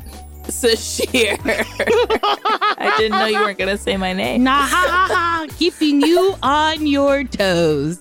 [0.44, 1.38] Sasheer.
[2.78, 4.42] I didn't know you weren't going to say my name.
[4.44, 8.00] nah ha ha ha, keeping you on your toes.